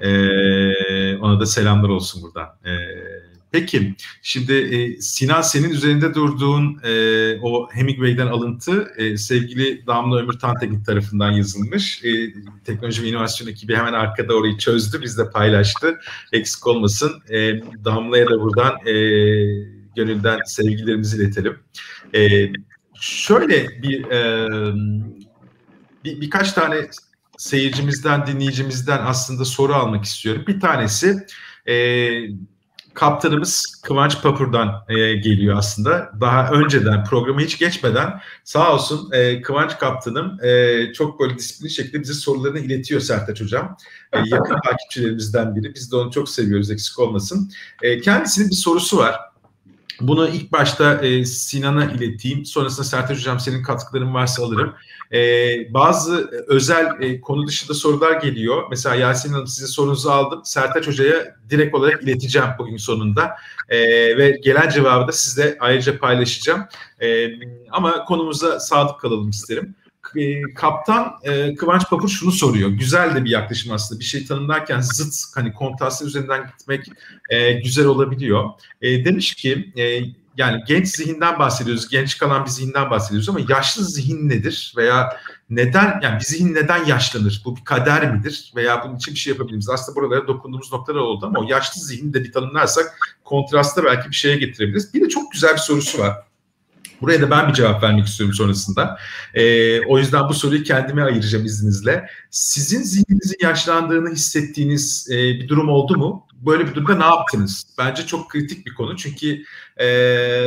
[0.00, 2.48] E, ona da selamlar olsun buradan.
[2.64, 2.72] E,
[3.52, 10.32] Peki, şimdi e, Sinan senin üzerinde durduğun e, o Hemingway'den alıntı e, sevgili Damla Ömür
[10.32, 12.04] Tantekin tarafından yazılmış.
[12.04, 12.10] E,
[12.64, 15.98] Teknoloji ve İnovasyon ekibi hemen arkada orayı çözdü, biz de paylaştı.
[16.32, 17.22] Eksik olmasın.
[17.30, 18.92] E, Damla'ya da buradan e,
[19.96, 21.58] gönülden sevgilerimizi iletelim.
[22.14, 22.52] E,
[23.00, 24.48] şöyle bir, e,
[26.04, 26.76] bir birkaç tane
[27.38, 30.44] seyircimizden, dinleyicimizden aslında soru almak istiyorum.
[30.46, 31.26] Bir tanesi
[31.68, 31.74] e,
[32.94, 36.12] kaptanımız Kıvanç Papur'dan e, geliyor aslında.
[36.20, 42.00] Daha önceden programa hiç geçmeden sağ olsun e, Kıvanç kaptanım e, çok böyle disiplinli şekilde
[42.00, 43.76] bize sorularını iletiyor Sertaç Hocam.
[44.12, 45.74] E, yakın takipçilerimizden biri.
[45.74, 47.50] Biz de onu çok seviyoruz eksik olmasın.
[47.82, 49.31] E, kendisinin bir sorusu var.
[50.02, 52.44] Bunu ilk başta e, Sinan'a ileteyim.
[52.44, 54.74] Sonrasında Sertaç Hocam senin katkıların varsa alırım.
[55.12, 55.18] E,
[55.74, 58.62] bazı özel e, konu dışında sorular geliyor.
[58.70, 60.40] Mesela Yasemin Hanım size sorunuzu aldım.
[60.44, 63.36] Sertaç Hoca'ya direkt olarak ileteceğim bugün sonunda.
[63.68, 63.78] E,
[64.18, 66.64] ve gelen cevabı da sizle ayrıca paylaşacağım.
[67.02, 67.28] E,
[67.70, 69.74] ama konumuza sadık kalalım isterim
[70.16, 72.68] e, kaptan e, Kıvanç Papur şunu soruyor.
[72.68, 74.00] Güzel de bir yaklaşım aslında.
[74.00, 76.86] Bir şey tanımlarken zıt hani kontrastlar üzerinden gitmek
[77.30, 78.50] e, güzel olabiliyor.
[78.82, 80.00] E, demiş ki e,
[80.36, 81.88] yani genç zihinden bahsediyoruz.
[81.88, 84.74] Genç kalan bir zihinden bahsediyoruz ama yaşlı zihin nedir?
[84.76, 85.16] Veya
[85.50, 87.42] neden yani bir zihin neden yaşlanır?
[87.44, 88.52] Bu bir kader midir?
[88.56, 89.68] Veya bunun için bir şey yapabilir miyiz?
[89.68, 94.14] Aslında buralara dokunduğumuz noktalar oldu ama o yaşlı zihni de bir tanımlarsak kontrasta belki bir
[94.14, 94.94] şeye getirebiliriz.
[94.94, 96.16] Bir de çok güzel bir sorusu var.
[97.02, 98.98] Buraya da ben bir cevap vermek istiyorum sonrasında.
[99.34, 102.08] E, o yüzden bu soruyu kendime ayıracağım izninizle.
[102.30, 106.26] Sizin zihninizin yaşlandığını hissettiğiniz e, bir durum oldu mu?
[106.46, 107.66] Böyle bir durumda ne yaptınız?
[107.78, 109.44] Bence çok kritik bir konu çünkü
[109.76, 109.86] e,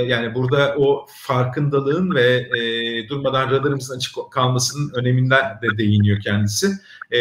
[0.08, 6.68] yani burada o farkındalığın ve e, durmadan radarımızın açık kalmasının öneminden de değiniyor kendisi.
[7.12, 7.20] E,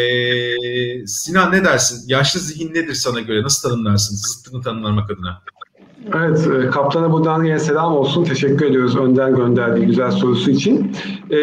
[1.07, 2.07] Sinan ne dersin?
[2.07, 3.43] Yaşlı zihin nedir sana göre?
[3.43, 4.15] Nasıl tanımlarsın?
[4.15, 5.41] Zıttını tanımlamak adına.
[6.13, 8.23] Evet, e, kaptana buradan yine selam olsun.
[8.23, 10.91] Teşekkür ediyoruz önden gönderdiği güzel sorusu için.
[11.31, 11.35] E,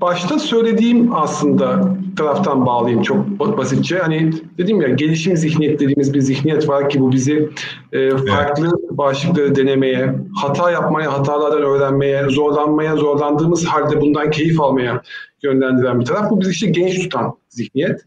[0.00, 3.98] başta söylediğim aslında taraftan bağlayayım çok basitçe.
[3.98, 7.50] Hani dedim ya gelişim zihniyet dediğimiz bir zihniyet var ki bu bizi
[7.92, 8.98] e, farklı evet.
[8.98, 15.02] başlıkları denemeye, hata yapmaya, hatalardan öğrenmeye, zorlanmaya, zorlandığımız halde bundan keyif almaya
[15.42, 16.30] yönlendiren bir taraf.
[16.30, 18.00] Bu bizi işte genç tutan zihniyet.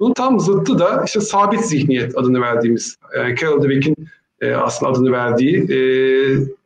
[0.00, 3.96] Bunun tam zıttı da işte sabit zihniyet adını verdiğimiz e, Carol Dweck'in
[4.40, 5.78] e, aslında adını verdiği e,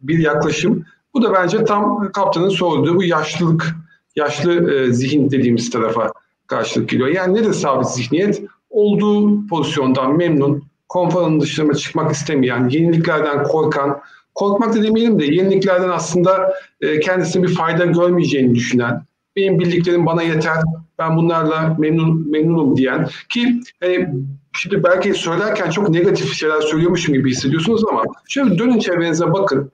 [0.03, 0.85] bir yaklaşım.
[1.15, 3.75] Bu da bence tam kaptanın sorduğu bu yaşlılık,
[4.17, 6.13] yaşlı e, zihin dediğimiz tarafa
[6.47, 7.09] karşılık geliyor.
[7.09, 8.43] Yani nedir sabit zihniyet?
[8.71, 14.01] Olduğu pozisyondan memnun, konforun dışına çıkmak istemeyen, yeniliklerden korkan,
[14.35, 19.03] korkmak da demeyelim de yeniliklerden aslında e, kendisine bir fayda görmeyeceğini düşünen,
[19.37, 20.57] benim bildiklerim bana yeter,
[20.99, 24.09] ben bunlarla memnun memnunum diyen ki hani
[24.53, 29.73] şimdi belki söylerken çok negatif şeyler söylüyormuşum gibi hissediyorsunuz ama şöyle dönün çevrenize bakın.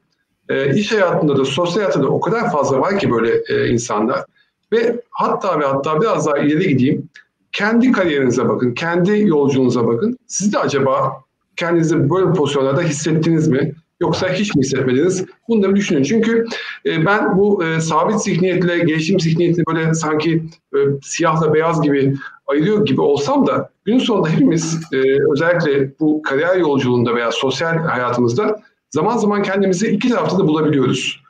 [0.49, 4.25] E, iş hayatında da sosyal hayatta da o kadar fazla var ki böyle e, insanlar.
[4.73, 7.09] Ve hatta ve hatta biraz daha ileri gideyim.
[7.53, 10.19] Kendi kariyerinize bakın, kendi yolculuğunuza bakın.
[10.27, 11.13] Siz de acaba
[11.57, 13.75] kendinizi böyle pozisyonlarda hissettiniz mi?
[14.01, 15.25] Yoksa hiç mi hissetmediniz?
[15.49, 16.03] Bunları düşünün.
[16.03, 16.47] Çünkü
[16.87, 22.15] e, ben bu e, sabit zihniyetle gelişim zihniyetini böyle sanki e, siyahla beyaz gibi
[22.47, 24.97] ayırıyor gibi olsam da günün sonunda hepimiz e,
[25.33, 31.21] özellikle bu kariyer yolculuğunda veya sosyal hayatımızda zaman zaman kendimizi iki tarafta da bulabiliyoruz.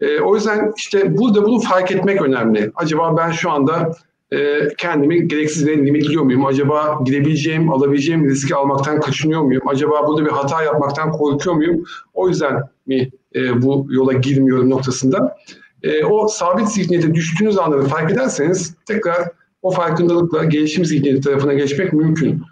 [0.00, 2.72] E, o yüzden işte burada bunu fark etmek önemli.
[2.74, 3.92] Acaba ben şu anda
[4.32, 6.46] e, kendimi gereksiz yere limitliyor muyum?
[6.46, 9.62] Acaba gidebileceğim, alabileceğim riski almaktan kaçınıyor muyum?
[9.68, 11.84] Acaba burada bir hata yapmaktan korkuyor muyum?
[12.14, 15.36] O yüzden mi e, bu yola girmiyorum noktasında.
[15.82, 19.28] E, o sabit zihniyete düştüğünüz anları fark ederseniz tekrar
[19.66, 22.42] o farkındalıkla gelişim zihniyeti tarafına geçmek mümkün.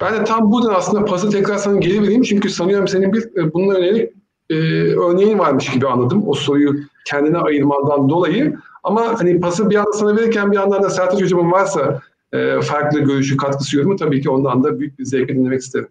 [0.00, 3.52] Ben de tam buradan aslında pası tekrar sana geri vereyim çünkü sanıyorum senin bir e,
[3.52, 4.12] bununla yönelik
[4.50, 4.54] e,
[4.96, 6.22] örneğin varmış gibi anladım.
[6.26, 8.56] O soruyu kendine ayırmandan dolayı.
[8.84, 12.00] Ama hani pası bir anda sana verirken bir yandan da Sertaç Hocam'ın varsa
[12.32, 15.88] e, farklı görüşü, katkısı yorumu tabii ki ondan da büyük bir zevkle dinlemek isterim.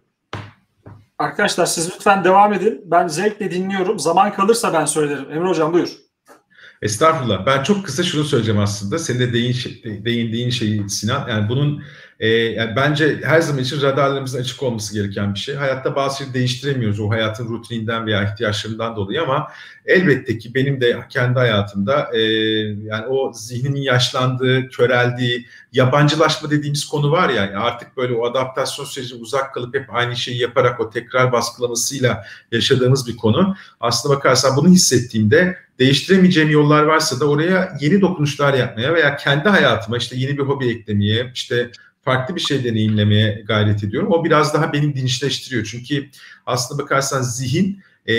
[1.18, 2.80] Arkadaşlar siz lütfen devam edin.
[2.84, 3.98] Ben zevkle dinliyorum.
[3.98, 5.24] Zaman kalırsa ben söylerim.
[5.32, 6.07] Emre Hocam buyur.
[6.82, 7.46] Estağfurullah.
[7.46, 8.98] Ben çok kısa şunu söyleyeceğim aslında.
[8.98, 9.54] Senin de değin,
[10.04, 11.28] değindiğin şeyi Sinan.
[11.28, 11.82] Yani bunun
[12.20, 15.54] e, yani bence her zaman için radarlarımızın açık olması gereken bir şey.
[15.54, 19.48] Hayatta bazı şeyleri değiştiremiyoruz o hayatın rutininden veya ihtiyaçlarından dolayı ama
[19.86, 22.20] elbette ki benim de kendi hayatımda e,
[22.82, 28.86] yani o zihnimin yaşlandığı, köreldiği, yabancılaşma dediğimiz konu var ya yani artık böyle o adaptasyon
[28.86, 33.56] süreci uzak kalıp hep aynı şeyi yaparak o tekrar baskılamasıyla yaşadığımız bir konu.
[33.80, 39.96] Aslında bakarsan bunu hissettiğimde değiştiremeyeceğim yollar varsa da oraya yeni dokunuşlar yapmaya veya kendi hayatıma
[39.96, 41.70] işte yeni bir hobi eklemeye, işte
[42.08, 44.12] farklı bir şey deneyimlemeye gayret ediyorum.
[44.12, 45.64] O biraz daha beni dinçleştiriyor.
[45.64, 46.08] Çünkü
[46.46, 48.14] aslında bakarsan zihin e,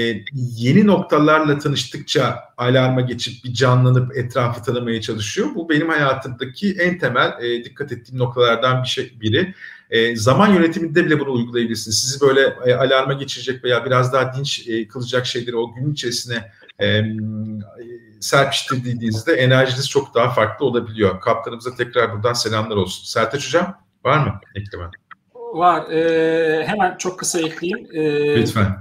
[0.57, 5.47] yeni noktalarla tanıştıkça alarma geçip bir canlanıp etrafı tanımaya çalışıyor.
[5.55, 9.53] Bu benim hayatımdaki en temel e, dikkat ettiğim noktalardan bir şey biri.
[9.89, 11.97] E, zaman yönetiminde bile bunu uygulayabilirsiniz.
[11.97, 16.51] Sizi böyle e, alarma geçirecek veya biraz daha dinç e, kılacak şeyleri o gün içerisine
[16.81, 17.03] e,
[18.19, 21.21] serpiştirdiğinizde enerjiniz çok daha farklı olabiliyor.
[21.21, 23.05] Kaptanımıza tekrar buradan selamlar olsun.
[23.05, 24.91] Sertaç Hocam var mı eklemen?
[25.35, 25.89] Var.
[25.91, 27.87] E, hemen çok kısa ekleyeyim.
[27.93, 28.75] E, Lütfen.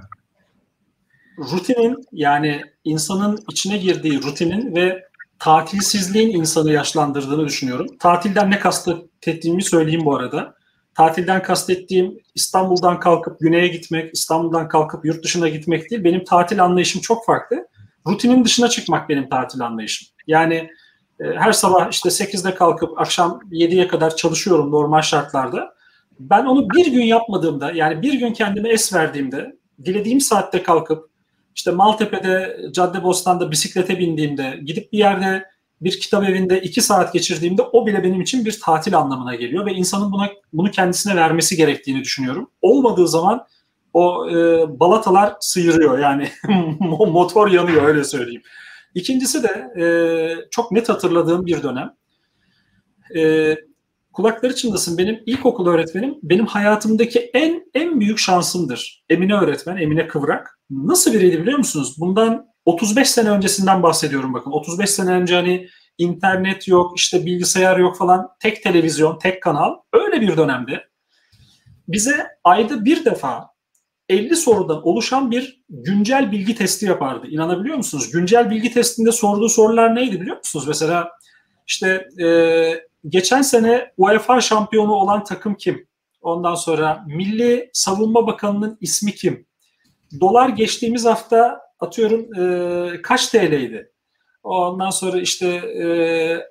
[1.39, 5.09] Rutinin yani insanın içine girdiği rutinin ve
[5.39, 7.87] tatilsizliğin insanı yaşlandırdığını düşünüyorum.
[7.99, 10.55] Tatilden ne kastettiğimi söyleyeyim bu arada.
[10.95, 16.05] Tatilden kastettiğim İstanbul'dan kalkıp güneye gitmek, İstanbul'dan kalkıp yurt dışına gitmek değil.
[16.05, 17.68] Benim tatil anlayışım çok farklı.
[18.09, 20.09] Rutinin dışına çıkmak benim tatil anlayışım.
[20.27, 20.55] Yani
[21.21, 25.75] e, her sabah işte 8'de kalkıp akşam 7'ye kadar çalışıyorum normal şartlarda.
[26.21, 31.11] Ben onu bir gün yapmadığımda yani bir gün kendime es verdiğimde dilediğim saatte kalkıp
[31.55, 35.45] işte Maltepe'de Caddebostan'da bisiklete bindiğimde gidip bir yerde
[35.81, 39.73] bir kitap evinde iki saat geçirdiğimde o bile benim için bir tatil anlamına geliyor ve
[39.73, 42.51] insanın buna bunu kendisine vermesi gerektiğini düşünüyorum.
[42.63, 43.47] Olmadığı zaman
[43.99, 46.29] o e, balatalar sıyırıyor yani
[46.81, 48.43] motor yanıyor öyle söyleyeyim.
[48.95, 49.85] İkincisi de e,
[50.51, 51.95] çok net hatırladığım bir dönem.
[53.17, 53.55] E,
[54.13, 59.05] kulakları çınlasın benim ilkokul öğretmenim benim hayatımdaki en en büyük şansımdır.
[59.11, 60.61] Emine öğretmen, Emine Kıvrak.
[60.71, 61.97] Nasıl biriydi biliyor musunuz?
[61.99, 64.51] Bundan 35 sene öncesinden bahsediyorum bakın.
[64.51, 65.69] 35 sene önce hani
[65.99, 68.29] internet yok, işte bilgisayar yok falan.
[68.41, 69.75] Tek televizyon, tek kanal.
[69.93, 70.89] Öyle bir dönemde
[71.89, 73.58] bize ayda bir defa
[74.09, 77.27] 50 sorudan oluşan bir güncel bilgi testi yapardı.
[77.27, 78.11] İnanabiliyor musunuz?
[78.11, 80.65] Güncel bilgi testinde sorduğu sorular neydi biliyor musunuz?
[80.69, 81.11] Mesela
[81.67, 82.29] işte e,
[83.09, 85.87] geçen sene UEFA şampiyonu olan takım kim?
[86.21, 89.47] Ondan sonra Milli Savunma Bakanı'nın ismi kim?
[90.21, 93.93] Dolar geçtiğimiz hafta atıyorum e, kaç TL'ydi?
[94.43, 95.87] Ondan sonra işte e,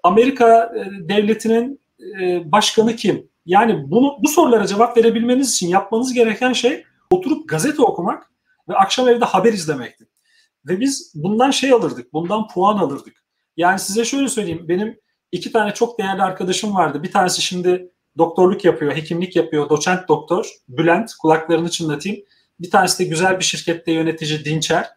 [0.03, 1.81] Amerika e, devletinin
[2.21, 3.29] e, başkanı kim?
[3.45, 8.31] Yani bunu bu sorulara cevap verebilmeniz için yapmanız gereken şey oturup gazete okumak
[8.69, 10.07] ve akşam evde haber izlemekti.
[10.65, 13.23] Ve biz bundan şey alırdık, bundan puan alırdık.
[13.57, 14.99] Yani size şöyle söyleyeyim, benim
[15.31, 17.03] iki tane çok değerli arkadaşım vardı.
[17.03, 22.23] Bir tanesi şimdi doktorluk yapıyor, hekimlik yapıyor, doçent doktor, Bülent, kulaklarını çınlatayım.
[22.59, 24.89] Bir tanesi de güzel bir şirkette yönetici Dinçer.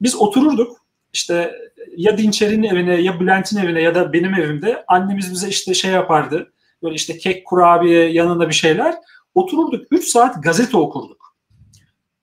[0.00, 0.76] Biz otururduk,
[1.12, 1.54] işte
[1.96, 6.52] ya Dinçer'in evine ya Bülent'in evine ya da benim evimde annemiz bize işte şey yapardı.
[6.82, 8.94] Böyle işte kek, kurabiye, yanında bir şeyler.
[9.34, 11.21] Otururduk 3 saat gazete okurduk.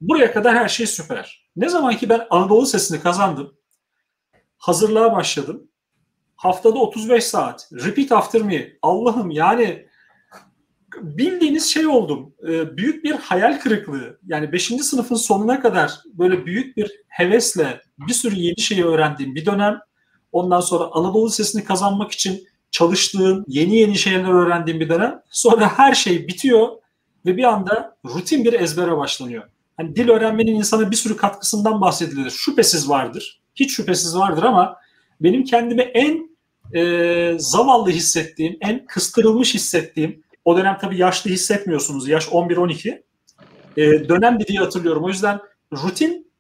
[0.02, 1.50] Buraya kadar her şey süper.
[1.56, 3.54] Ne zaman ki ben Anadolu Sesi'ni kazandım,
[4.58, 5.68] hazırlığa başladım.
[6.36, 7.70] Haftada 35 saat.
[7.74, 8.68] Repeat after me.
[8.82, 9.88] Allah'ım yani
[11.02, 12.34] bildiğiniz şey oldum.
[12.48, 14.20] Ee, büyük bir hayal kırıklığı.
[14.28, 14.68] Yani 5.
[14.68, 19.80] sınıfın sonuna kadar böyle büyük bir hevesle bir sürü yeni şeyi öğrendiğim bir dönem.
[20.32, 25.22] Ondan sonra Anadolu Sesi'ni kazanmak için çalıştığım, yeni yeni şeyler öğrendiğim bir dönem.
[25.30, 26.70] Sonra her şey bitiyor
[27.26, 29.44] ve bir anda rutin bir ezbere başlanıyor
[29.80, 32.30] hani dil öğrenmenin insana bir sürü katkısından bahsedilir.
[32.30, 33.42] Şüphesiz vardır.
[33.56, 34.78] Hiç şüphesiz vardır ama
[35.22, 36.30] benim kendimi en
[36.74, 42.08] e, zavallı hissettiğim, en kıstırılmış hissettiğim, o dönem tabii yaşlı hissetmiyorsunuz.
[42.08, 43.02] Yaş 11-12.
[43.78, 45.04] E, dönemdi diye hatırlıyorum.
[45.04, 45.40] O yüzden
[45.74, 46.32] rutin,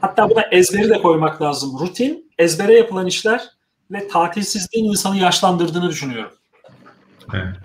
[0.00, 1.78] hatta buna ezberi de koymak lazım.
[1.80, 3.42] Rutin, ezbere yapılan işler
[3.90, 6.32] ve tatilsizliğin insanı yaşlandırdığını düşünüyorum.
[7.34, 7.56] Evet.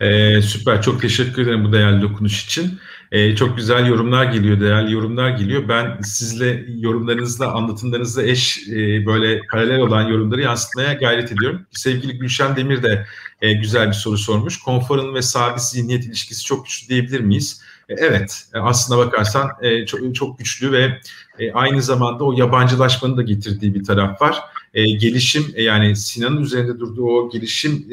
[0.00, 0.82] Ee, süper.
[0.82, 2.78] Çok teşekkür ederim bu değerli dokunuş için.
[3.12, 5.68] Ee, çok güzel yorumlar geliyor, değerli yorumlar geliyor.
[5.68, 11.66] Ben sizle yorumlarınızla, anlatımlarınızla eş e, böyle paralel olan yorumları yansıtmaya gayret ediyorum.
[11.70, 13.06] Sevgili Gülşen Demir de
[13.42, 14.58] e, güzel bir soru sormuş.
[14.58, 17.62] Konforun ve sabit zihniyet ilişkisi çok güçlü diyebilir miyiz?
[17.88, 21.00] E, evet, e, aslına bakarsan e, çok, çok güçlü ve
[21.54, 24.38] aynı zamanda o yabancılaşmanın da getirdiği bir taraf var.
[24.74, 27.86] Gelişim yani Sinan'ın üzerinde durduğu o gelişim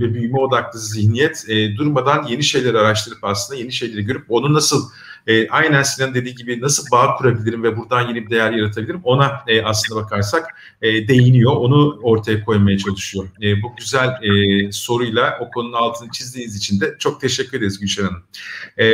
[0.00, 1.46] ve büyüme odaklı zihniyet
[1.76, 4.90] durmadan yeni şeyler araştırıp aslında yeni şeyleri görüp onu nasıl
[5.26, 9.40] e, aynen Sinan dediği gibi nasıl bağ kurabilirim ve buradan yeni bir değer yaratabilirim ona
[9.46, 10.46] e, aslında bakarsak
[10.82, 11.52] e, değiniyor.
[11.52, 13.28] Onu ortaya koymaya çalışıyor.
[13.42, 18.04] E, bu güzel e, soruyla o konunun altını çizdiğiniz için de çok teşekkür ederiz Gülşen
[18.04, 18.22] Hanım.
[18.78, 18.92] E,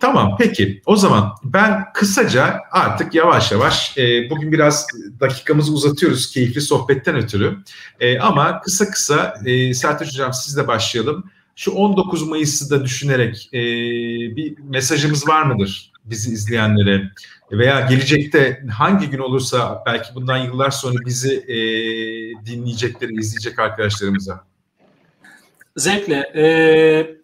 [0.00, 4.86] Tamam peki o zaman ben kısaca artık yavaş yavaş e, bugün biraz
[5.20, 7.58] dakikamızı uzatıyoruz keyifli sohbetten ötürü
[8.00, 11.30] e, ama kısa kısa e, Sertaç Hocam sizle başlayalım.
[11.58, 13.58] Şu 19 Mayıs'ı da düşünerek e,
[14.36, 17.10] bir mesajımız var mıdır bizi izleyenlere
[17.52, 21.56] veya gelecekte hangi gün olursa belki bundan yıllar sonra bizi e,
[22.46, 24.44] dinleyecekleri, izleyecek arkadaşlarımıza?
[25.76, 26.32] Zevkle.
[26.36, 27.16] Ee,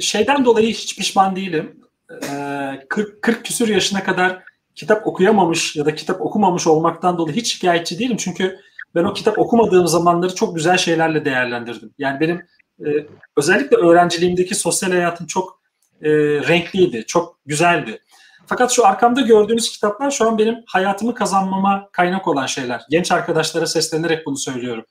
[0.00, 1.76] şeyden dolayı hiç pişman değilim.
[2.10, 4.42] Ee, 40, 40 küsür yaşına kadar
[4.74, 8.16] kitap okuyamamış ya da kitap okumamış olmaktan dolayı hiç şikayetçi değilim.
[8.16, 8.58] Çünkü
[8.94, 11.90] ben o kitap okumadığım zamanları çok güzel şeylerle değerlendirdim.
[11.98, 12.42] Yani benim
[12.80, 13.06] e,
[13.36, 15.60] özellikle öğrenciliğimdeki sosyal hayatım çok
[16.02, 16.10] e,
[16.48, 18.00] renkliydi, çok güzeldi.
[18.46, 22.82] Fakat şu arkamda gördüğünüz kitaplar şu an benim hayatımı kazanmama kaynak olan şeyler.
[22.90, 24.84] Genç arkadaşlara seslenerek bunu söylüyorum.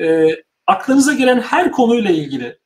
[0.00, 0.28] E,
[0.66, 2.58] aklınıza gelen her konuyla ilgili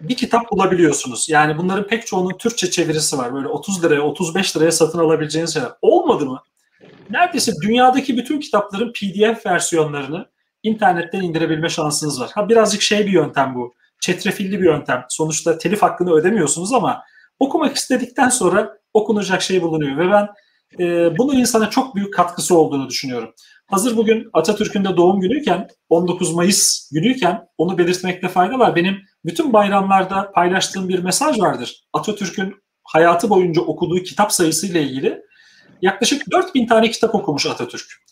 [0.00, 1.28] bir kitap bulabiliyorsunuz.
[1.28, 3.34] Yani bunların pek çoğunun Türkçe çevirisi var.
[3.34, 5.72] Böyle 30 liraya, 35 liraya satın alabileceğiniz şeyler.
[5.82, 6.42] Olmadı mı?
[7.10, 10.26] Neredeyse dünyadaki bütün kitapların PDF versiyonlarını
[10.64, 12.30] internetten indirebilme şansınız var.
[12.34, 13.74] Ha birazcık şey bir yöntem bu.
[14.00, 15.04] Çetrefilli bir yöntem.
[15.08, 17.02] Sonuçta telif hakkını ödemiyorsunuz ama
[17.38, 20.28] okumak istedikten sonra okunacak şey bulunuyor ve ben
[20.84, 23.34] e, bunun insana çok büyük katkısı olduğunu düşünüyorum.
[23.66, 28.76] Hazır bugün Atatürk'ün de doğum günüyken 19 Mayıs günüyken onu belirtmekte fayda var.
[28.76, 31.84] Benim bütün bayramlarda paylaştığım bir mesaj vardır.
[31.92, 32.54] Atatürk'ün
[32.84, 35.22] hayatı boyunca okuduğu kitap sayısıyla ilgili
[35.82, 38.03] yaklaşık 4000 tane kitap okumuş Atatürk.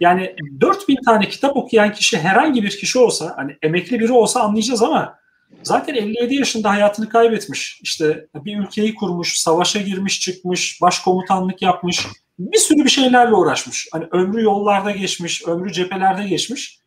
[0.00, 4.82] Yani 4000 tane kitap okuyan kişi herhangi bir kişi olsa, hani emekli biri olsa anlayacağız
[4.82, 5.18] ama
[5.62, 7.80] zaten 57 yaşında hayatını kaybetmiş.
[7.82, 12.06] İşte bir ülkeyi kurmuş, savaşa girmiş, çıkmış, başkomutanlık yapmış,
[12.38, 13.88] bir sürü bir şeylerle uğraşmış.
[13.92, 16.80] Hani ömrü yollarda geçmiş, ömrü cephelerde geçmiş.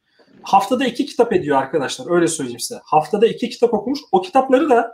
[0.44, 2.16] Haftada iki kitap ediyor arkadaşlar.
[2.16, 2.82] Öyle söyleyeyim size.
[2.84, 4.00] Haftada iki kitap okumuş.
[4.12, 4.92] O kitapları da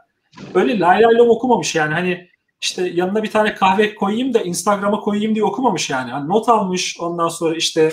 [0.53, 1.93] öyle lay lay okumamış yani.
[1.93, 2.30] Hani
[2.61, 6.09] işte yanına bir tane kahve koyayım da Instagram'a koyayım diye okumamış yani.
[6.09, 6.30] yani.
[6.30, 7.91] Not almış ondan sonra işte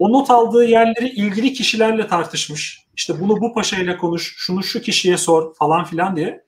[0.00, 2.86] o not aldığı yerleri ilgili kişilerle tartışmış.
[2.96, 6.44] İşte bunu bu paşayla konuş, şunu şu kişiye sor falan filan diye.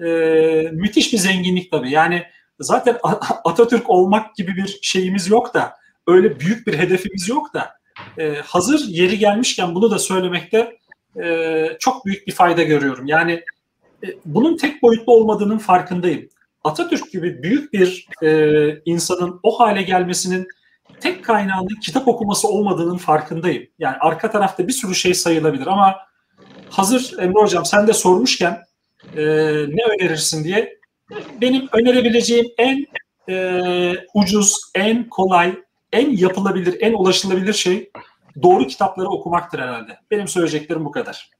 [0.00, 1.90] Ee, müthiş bir zenginlik tabii.
[1.90, 2.22] Yani
[2.60, 2.98] zaten
[3.44, 5.76] Atatürk olmak gibi bir şeyimiz yok da
[6.06, 7.70] öyle büyük bir hedefimiz yok da
[8.18, 10.76] e, hazır yeri gelmişken bunu da söylemekte
[11.22, 13.06] e, çok büyük bir fayda görüyorum.
[13.06, 13.32] Yani
[14.04, 16.28] e, bunun tek boyutlu olmadığının farkındayım.
[16.64, 20.48] Atatürk gibi büyük bir e, insanın o hale gelmesinin
[21.00, 23.66] tek kaynağının kitap okuması olmadığının farkındayım.
[23.78, 25.96] Yani arka tarafta bir sürü şey sayılabilir ama
[26.70, 28.62] hazır Emre Hocam sen de sormuşken
[29.16, 29.22] e,
[29.68, 30.78] ne önerirsin diye
[31.40, 32.86] benim önerebileceğim en
[33.28, 35.58] e, ucuz, en kolay,
[35.92, 37.90] en yapılabilir, en ulaşılabilir şey
[38.42, 39.98] doğru kitapları okumaktır herhalde.
[40.10, 41.30] Benim söyleyeceklerim bu kadar.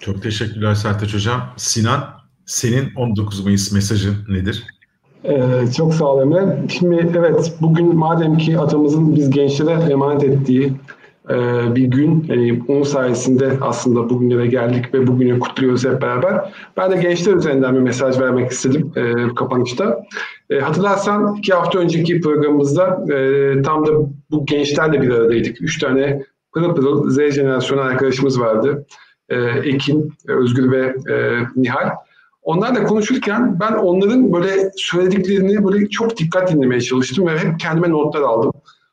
[0.00, 1.54] Çok teşekkürler Sertaç Hocam.
[1.56, 4.64] Sinan senin 19 Mayıs mesajın nedir?
[5.24, 6.58] Ee, çok sağ ol Emre.
[6.68, 10.72] Şimdi evet bugün madem ki atamızın biz gençlere emanet ettiği
[11.30, 11.34] e,
[11.74, 12.24] bir gün.
[12.28, 16.54] Yani onun sayesinde aslında bugünlere geldik ve bugünü kutluyoruz hep beraber.
[16.76, 20.04] Ben de gençler üzerinden bir mesaj vermek istedim e, kapanışta.
[20.50, 23.90] E, hatırlarsan iki hafta önceki programımızda e, tam da
[24.30, 25.62] bu gençlerle bir aradaydık.
[25.62, 28.86] Üç tane pırıl pırıl Z jenerasyonu arkadaşımız vardı.
[29.28, 31.90] E, Ekin, Özgür ve e, Nihal.
[32.42, 38.20] Onlarla konuşurken ben onların böyle söylediklerini böyle çok dikkat dinlemeye çalıştım ve hep kendime notlar
[38.20, 38.52] aldım.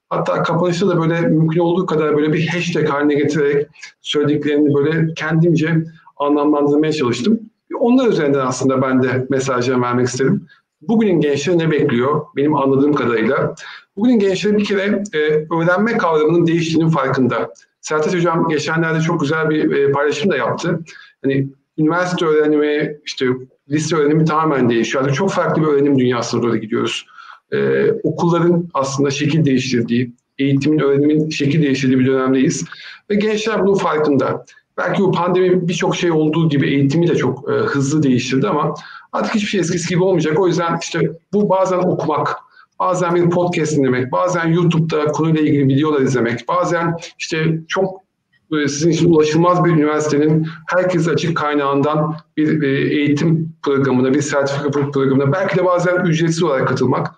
[0.09, 3.67] Hatta kapanışta da böyle mümkün olduğu kadar böyle bir hashtag haline getirerek
[4.01, 5.83] söylediklerini böyle kendimce
[6.17, 7.39] anlamlandırmaya çalıştım.
[7.79, 10.47] Onlar üzerinden aslında ben de mesajlarımı vermek istedim.
[10.81, 12.21] Bugünün gençleri ne bekliyor?
[12.35, 13.55] Benim anladığım kadarıyla.
[13.97, 15.17] Bugünün gençleri bir kere e,
[15.55, 17.53] öğrenme kavramının değiştiğinin farkında.
[17.81, 20.79] Sertaç Hocam geçenlerde çok güzel bir e, paylaşım da yaptı.
[21.23, 21.47] Hani
[21.79, 23.25] üniversite öğrenimi, işte
[23.69, 25.03] lise öğrenimi tamamen değişiyor.
[25.03, 27.05] Artık çok farklı bir öğrenim dünyasına doğru gidiyoruz.
[27.51, 32.65] Ee, okulların aslında şekil değiştirdiği, eğitimin, öğrenimin şekil değiştirdiği bir dönemdeyiz.
[33.09, 34.45] Ve gençler bunun farkında.
[34.77, 38.73] Belki bu pandemi birçok şey olduğu gibi eğitimi de çok e, hızlı değiştirdi ama
[39.13, 40.39] artık hiçbir şey eskisi gibi olmayacak.
[40.39, 40.99] O yüzden işte
[41.33, 42.35] bu bazen okumak,
[42.79, 48.08] bazen bir podcast dinlemek, bazen YouTube'da konuyla ilgili videolar izlemek, bazen işte çok
[48.51, 55.31] sizin için ulaşılmaz bir üniversitenin herkes açık kaynağından bir e, eğitim programına, bir sertifika programına
[55.31, 57.11] belki de bazen ücretsiz olarak katılmak.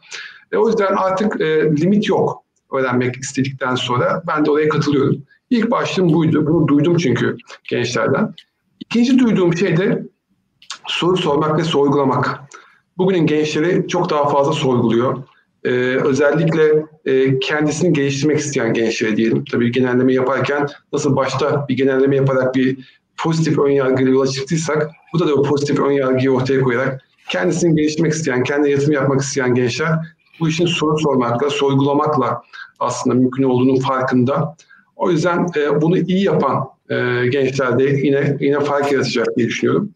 [0.51, 4.23] E, o yüzden artık e, limit yok öğrenmek istedikten sonra.
[4.27, 5.23] Ben de oraya katılıyorum.
[5.49, 6.47] İlk başlığım buydu.
[6.47, 8.33] Bunu duydum çünkü gençlerden.
[8.79, 10.03] İkinci duyduğum şey de
[10.87, 12.39] soru sormak ve sorgulamak.
[12.97, 15.23] Bugünün gençleri çok daha fazla sorguluyor
[15.63, 15.69] e,
[16.03, 19.43] özellikle e, kendisini geliştirmek isteyen gençlere diyelim.
[19.51, 22.77] Tabii genelleme yaparken nasıl başta bir genelleme yaparak bir
[23.17, 27.75] pozitif ön yargıyla yola çıktıysak bu da da o pozitif ön yargıyı ortaya koyarak kendisini
[27.75, 29.89] geliştirmek isteyen, kendine yatırım yapmak isteyen gençler
[30.39, 32.41] bu işin soru sormakla, sorgulamakla
[32.79, 34.55] aslında mümkün olduğunun farkında.
[34.95, 39.89] O yüzden e, bunu iyi yapan e, gençler de yine yine fark yaratacak diye düşünüyorum.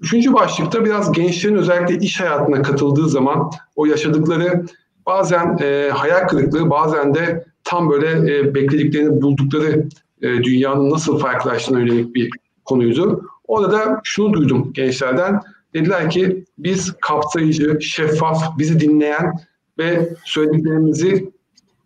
[0.00, 4.66] Üçüncü başlıkta biraz gençlerin özellikle iş hayatına katıldığı zaman o yaşadıkları
[5.06, 9.88] bazen e, hayal kırıklığı bazen de tam böyle e, beklediklerini buldukları
[10.22, 12.30] e, dünyanın nasıl farklılaştığına yönelik bir
[12.64, 13.22] konuydu.
[13.48, 15.40] Orada da şunu duydum gençlerden.
[15.74, 19.32] Dediler ki biz kapsayıcı, şeffaf, bizi dinleyen
[19.78, 21.30] ve söylediklerimizi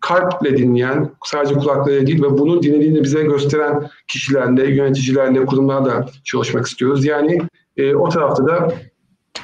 [0.01, 7.05] kalple dinleyen, sadece kulaklarıyla değil ve bunu dinlediğini bize gösteren kişilerle, yöneticilerle, kurumlarla çalışmak istiyoruz.
[7.05, 7.39] Yani
[7.77, 8.73] e, o tarafta da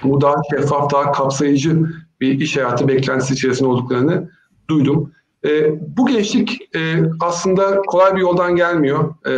[0.03, 1.83] bu daha şeffaf, daha kapsayıcı
[2.21, 4.31] bir iş hayatı beklentisi içerisinde olduklarını
[4.71, 5.13] duydum.
[5.45, 9.15] E, bu gençlik e, aslında kolay bir yoldan gelmiyor.
[9.29, 9.33] E,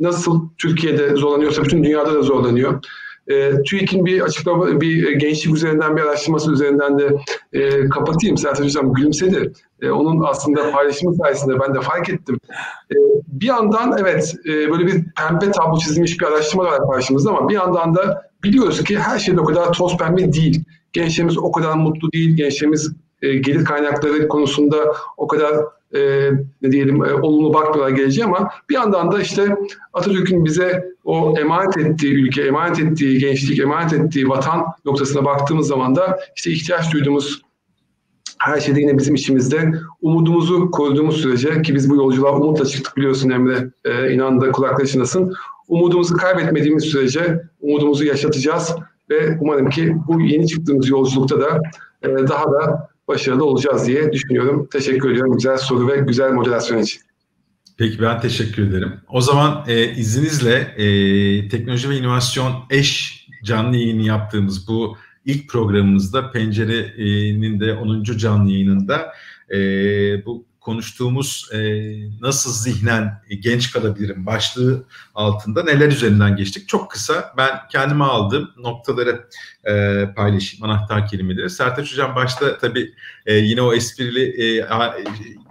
[0.00, 2.80] nasıl Türkiye'de zorlanıyorsa bütün dünyada da zorlanıyor.
[3.28, 7.16] E, TÜİK'in bir açıklama, bir gençlik üzerinden bir araştırması üzerinden de
[7.52, 8.36] e, kapatayım.
[8.36, 9.52] Sertaç Hocam gülümsedi.
[9.82, 12.40] E, onun aslında paylaşımı sayesinde ben de fark ettim.
[12.90, 12.96] E,
[13.28, 17.54] bir yandan evet e, böyle bir pembe tablo çizilmiş bir araştırma var karşımızda ama bir
[17.54, 20.64] yandan da biliyoruz ki her şey de o kadar toz pembe değil.
[20.92, 22.36] Gençlerimiz o kadar mutlu değil.
[22.36, 24.76] Gençlerimiz e, gelir kaynakları konusunda
[25.16, 25.54] o kadar
[25.94, 26.30] e,
[26.62, 29.56] ne diyelim e, olumlu bakmıyorlar geleceğe ama bir yandan da işte
[29.92, 35.96] Atatürk'ün bize o emanet ettiği ülke, emanet ettiği gençlik, emanet ettiği vatan noktasına baktığımız zaman
[35.96, 37.42] da işte ihtiyaç duyduğumuz
[38.38, 43.30] her şeyde yine bizim içimizde umudumuzu koruduğumuz sürece ki biz bu yolculuğa umutla çıktık biliyorsun
[43.30, 45.34] Emre, e, inan da kulaklaşınasın.
[45.68, 48.74] Umudumuzu kaybetmediğimiz sürece umudumuzu yaşatacağız
[49.10, 51.62] ve umarım ki bu yeni çıktığımız yolculukta da
[52.02, 54.68] e, daha da başarılı olacağız diye düşünüyorum.
[54.72, 57.00] Teşekkür ediyorum güzel soru ve güzel moderasyon için.
[57.78, 58.92] Peki ben teşekkür ederim.
[59.08, 66.30] O zaman e, izninizle e, teknoloji ve inovasyon eş canlı yayını yaptığımız bu ilk programımızda
[66.30, 68.02] Pencere'nin de 10.
[68.02, 69.12] canlı yayınında
[69.50, 69.56] e,
[70.26, 71.58] bu konuştuğumuz e,
[72.20, 74.84] nasıl zihnen genç kalabilirim başlığı
[75.18, 76.68] altında neler üzerinden geçtik.
[76.68, 79.28] Çok kısa ben kendime aldığım noktaları
[79.64, 81.50] e, paylaşayım anahtar kelimeleri.
[81.50, 82.94] Sertaç Hocam başta tabii
[83.26, 84.66] e, yine o esprili e,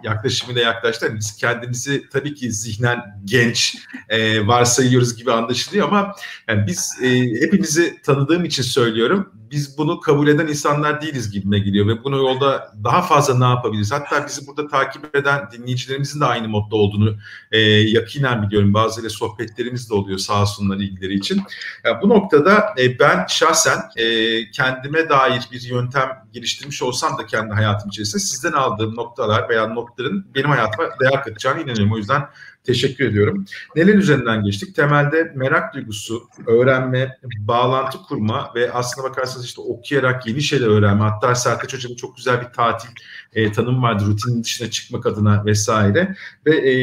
[0.03, 1.05] yaklaşımıyla yaklaştı.
[1.05, 3.75] Yani biz kendimizi tabii ki zihnen genç
[4.09, 6.15] e, varsayıyoruz gibi anlaşılıyor ama
[6.47, 11.87] yani biz e, hepinizi tanıdığım için söylüyorum biz bunu kabul eden insanlar değiliz gibime geliyor
[11.87, 13.91] ve bunu yolda daha fazla ne yapabiliriz?
[13.91, 17.17] Hatta bizi burada takip eden dinleyicilerimizin de aynı modda olduğunu
[17.51, 18.73] e, yakinen biliyorum.
[18.73, 19.09] Bazıları
[19.57, 21.41] sohbetlerimiz de oluyor sağ olsunlar ilgileri için.
[21.83, 27.53] Yani bu noktada e, ben şahsen e, kendime dair bir yöntem geliştirmiş olsam da kendi
[27.53, 31.93] hayatım içerisinde sizden aldığım noktalar veya notların benim hayatıma değer katacağını inanıyorum.
[31.93, 32.23] O yüzden
[32.67, 33.45] Teşekkür ediyorum.
[33.75, 34.75] Neler üzerinden geçtik?
[34.75, 41.03] Temelde merak duygusu, öğrenme, bağlantı kurma ve aslına bakarsanız işte okuyarak yeni şeyler öğrenme.
[41.03, 42.89] Hatta Sertaç Hocam'ın çok güzel bir tatil
[43.33, 46.15] e, tanım vardı rutinin dışına çıkmak adına vesaire.
[46.45, 46.75] Ve e,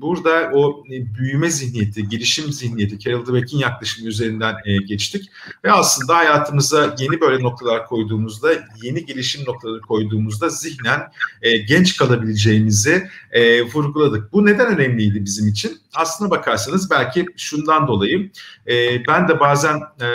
[0.00, 5.30] burada o e, büyüme zihniyeti, gelişim zihniyeti, Carol Dweck'in yaklaşımı üzerinden e, geçtik.
[5.64, 8.48] Ve aslında hayatımıza yeni böyle noktalar koyduğumuzda,
[8.82, 11.00] yeni gelişim noktaları koyduğumuzda zihnen
[11.42, 14.32] e, genç kalabileceğimizi e, vurguladık.
[14.32, 15.80] Bu neden önemliydi bizim için?
[15.94, 18.30] Aslına bakarsanız belki şundan dolayı
[18.66, 20.06] e, ben de bazen e,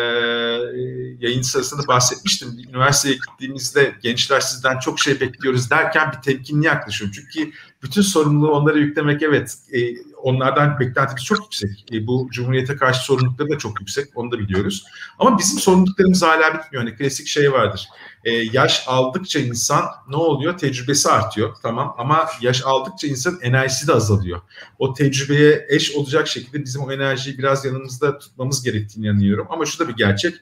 [1.20, 2.50] yayın sırasında bahsetmiştim.
[2.70, 7.16] Üniversiteye gittiğimizde gençler sizden çok şey bekliyoruz derken bir temkinli yaklaşıyorum.
[7.16, 7.52] Çünkü
[7.84, 9.80] bütün sorumluluğu onlara yüklemek evet e,
[10.24, 11.86] onlardan beklentimiz çok yüksek.
[11.94, 14.86] E, bu Cumhuriyete karşı sorumlulukları da çok yüksek onu da biliyoruz.
[15.20, 16.86] Ama bizim sorumluluklarımız hala bitmiyor.
[16.86, 17.88] Hani klasik şey vardır.
[18.26, 20.58] E, yaş aldıkça insan ne oluyor?
[20.58, 24.42] Tecrübesi artıyor tamam ama yaş aldıkça insan enerjisi de azalıyor.
[24.80, 29.48] O tecrübeye eş olacak şekilde bizim o enerjiyi biraz yanımızda tutmamız gerektiğini inanıyorum.
[29.50, 30.36] Ama şu da bir gerçek.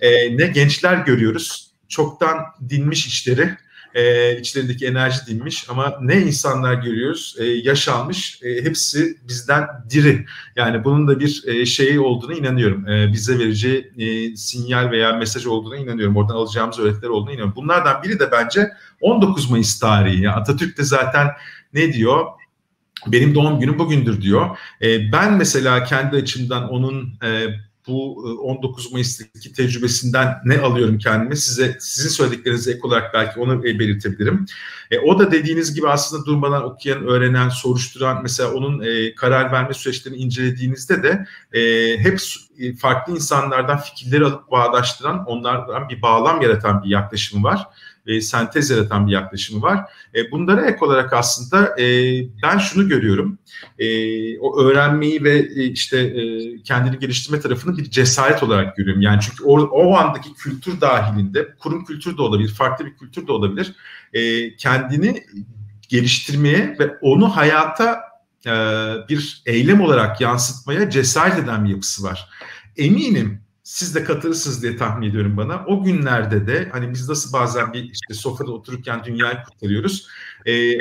[0.00, 2.38] E, ne gençler görüyoruz çoktan
[2.68, 3.56] dinmiş işleri
[3.94, 7.36] e, içlerindeki enerji dinmiş ama ne insanlar görüyoruz?
[7.38, 10.26] E, yaşanmış e, hepsi bizden diri.
[10.56, 12.88] Yani bunun da bir e, şey olduğuna inanıyorum.
[12.88, 16.16] E, bize vereceği e, sinyal veya mesaj olduğuna inanıyorum.
[16.16, 17.56] Oradan alacağımız öğretiler olduğuna inanıyorum.
[17.56, 18.68] Bunlardan biri de bence
[19.00, 20.22] 19 Mayıs tarihi.
[20.22, 21.28] Yani Atatürk de zaten
[21.74, 22.26] ne diyor?
[23.06, 24.58] Benim doğum günüm bugündür diyor.
[24.82, 27.46] E, ben mesela kendi açımdan onun e,
[27.86, 33.68] bu 19 e, Mayıs'taki tecrübesinden ne alıyorum kendime size sizin söylediklerinize ek olarak belki onu
[33.68, 34.46] e, belirtebilirim.
[34.90, 39.74] E, o da dediğiniz gibi aslında durmadan okuyan, öğrenen, soruşturan mesela onun e, karar verme
[39.74, 41.60] süreçlerini incelediğinizde de e,
[41.98, 42.18] hep
[42.58, 47.66] e, farklı insanlardan fikirleri alıp bağdaştıran, onlardan bir bağlam yaratan bir yaklaşımı var
[48.06, 49.80] e, sentez yaratan bir yaklaşımı var.
[50.14, 51.86] E, bunlara ek olarak aslında e,
[52.42, 53.38] ben şunu görüyorum.
[53.78, 59.02] E, o öğrenmeyi ve e, işte e, kendini geliştirme tarafını bir cesaret olarak görüyorum.
[59.02, 63.32] Yani çünkü o, o andaki kültür dahilinde, kurum kültür de olabilir, farklı bir kültür de
[63.32, 63.74] olabilir.
[64.12, 65.24] E, kendini
[65.88, 68.00] geliştirmeye ve onu hayata
[68.46, 68.52] e,
[69.08, 72.28] bir eylem olarak yansıtmaya cesaret eden bir yapısı var.
[72.76, 75.64] Eminim siz de katılırsınız diye tahmin ediyorum bana.
[75.66, 80.06] O günlerde de hani biz nasıl bazen bir işte sofrada otururken dünyayı kutluyoruz.
[80.46, 80.80] E, e,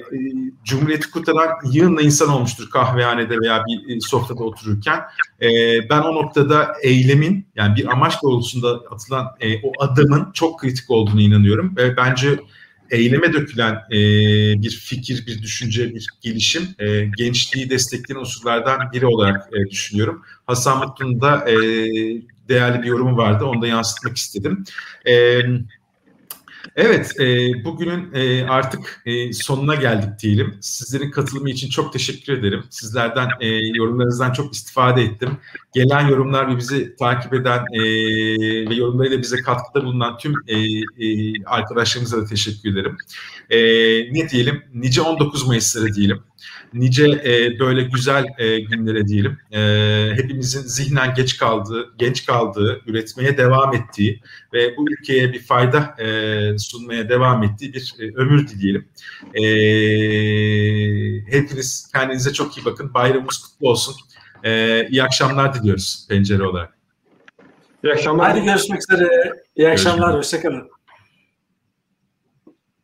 [0.63, 4.99] Cumhuriyeti kutlanan yığınla insan olmuştur kahvehanede veya bir e, sofrada otururken.
[5.41, 5.49] E,
[5.89, 11.21] ben o noktada eylemin yani bir amaç doğrultusunda atılan e, o adımın çok kritik olduğunu
[11.21, 11.77] inanıyorum.
[11.77, 12.39] Ve bence
[12.91, 13.97] eyleme dökülen e,
[14.61, 20.21] bir fikir, bir düşünce, bir gelişim e, gençliği destekleyen unsurlardan biri olarak e, düşünüyorum.
[20.47, 21.55] Hasan Mutlu'nun da e,
[22.49, 23.45] değerli bir yorumu vardı.
[23.45, 24.63] Onu da yansıtmak istedim.
[25.05, 25.61] Evet.
[26.75, 27.25] Evet, e,
[27.65, 30.57] bugünün e, artık e, sonuna geldik diyelim.
[30.61, 32.63] Sizlerin katılımı için çok teşekkür ederim.
[32.69, 35.37] Sizlerden e, yorumlarınızdan çok istifade ettim.
[35.73, 37.79] Gelen yorumlar ve bizi takip eden e,
[38.69, 40.57] ve yorumlarıyla bize katkıda bulunan tüm e,
[41.05, 42.97] e, arkadaşlarımıza da teşekkür ederim.
[43.49, 43.59] E,
[44.13, 44.63] ne diyelim?
[44.73, 46.23] Nice 19 Mayıs'ları diyelim
[46.73, 49.37] nice e, böyle güzel e, günlere diyelim.
[49.51, 49.59] E,
[50.15, 54.21] hepimizin zihnen geç kaldığı, genç kaldığı, üretmeye devam ettiği
[54.53, 58.87] ve bu ülkeye bir fayda e, sunmaya devam ettiği bir e, ömür dileyelim.
[59.33, 59.43] E,
[61.31, 62.93] hepiniz kendinize çok iyi bakın.
[62.93, 63.95] Bayramımız kutlu olsun.
[64.43, 66.77] E, iyi akşamlar diliyoruz pencere olarak.
[67.83, 68.31] İyi akşamlar.
[68.31, 69.09] Hadi görüşmek üzere.
[69.55, 70.17] İyi akşamlar.
[70.17, 70.69] Hoşçakalın.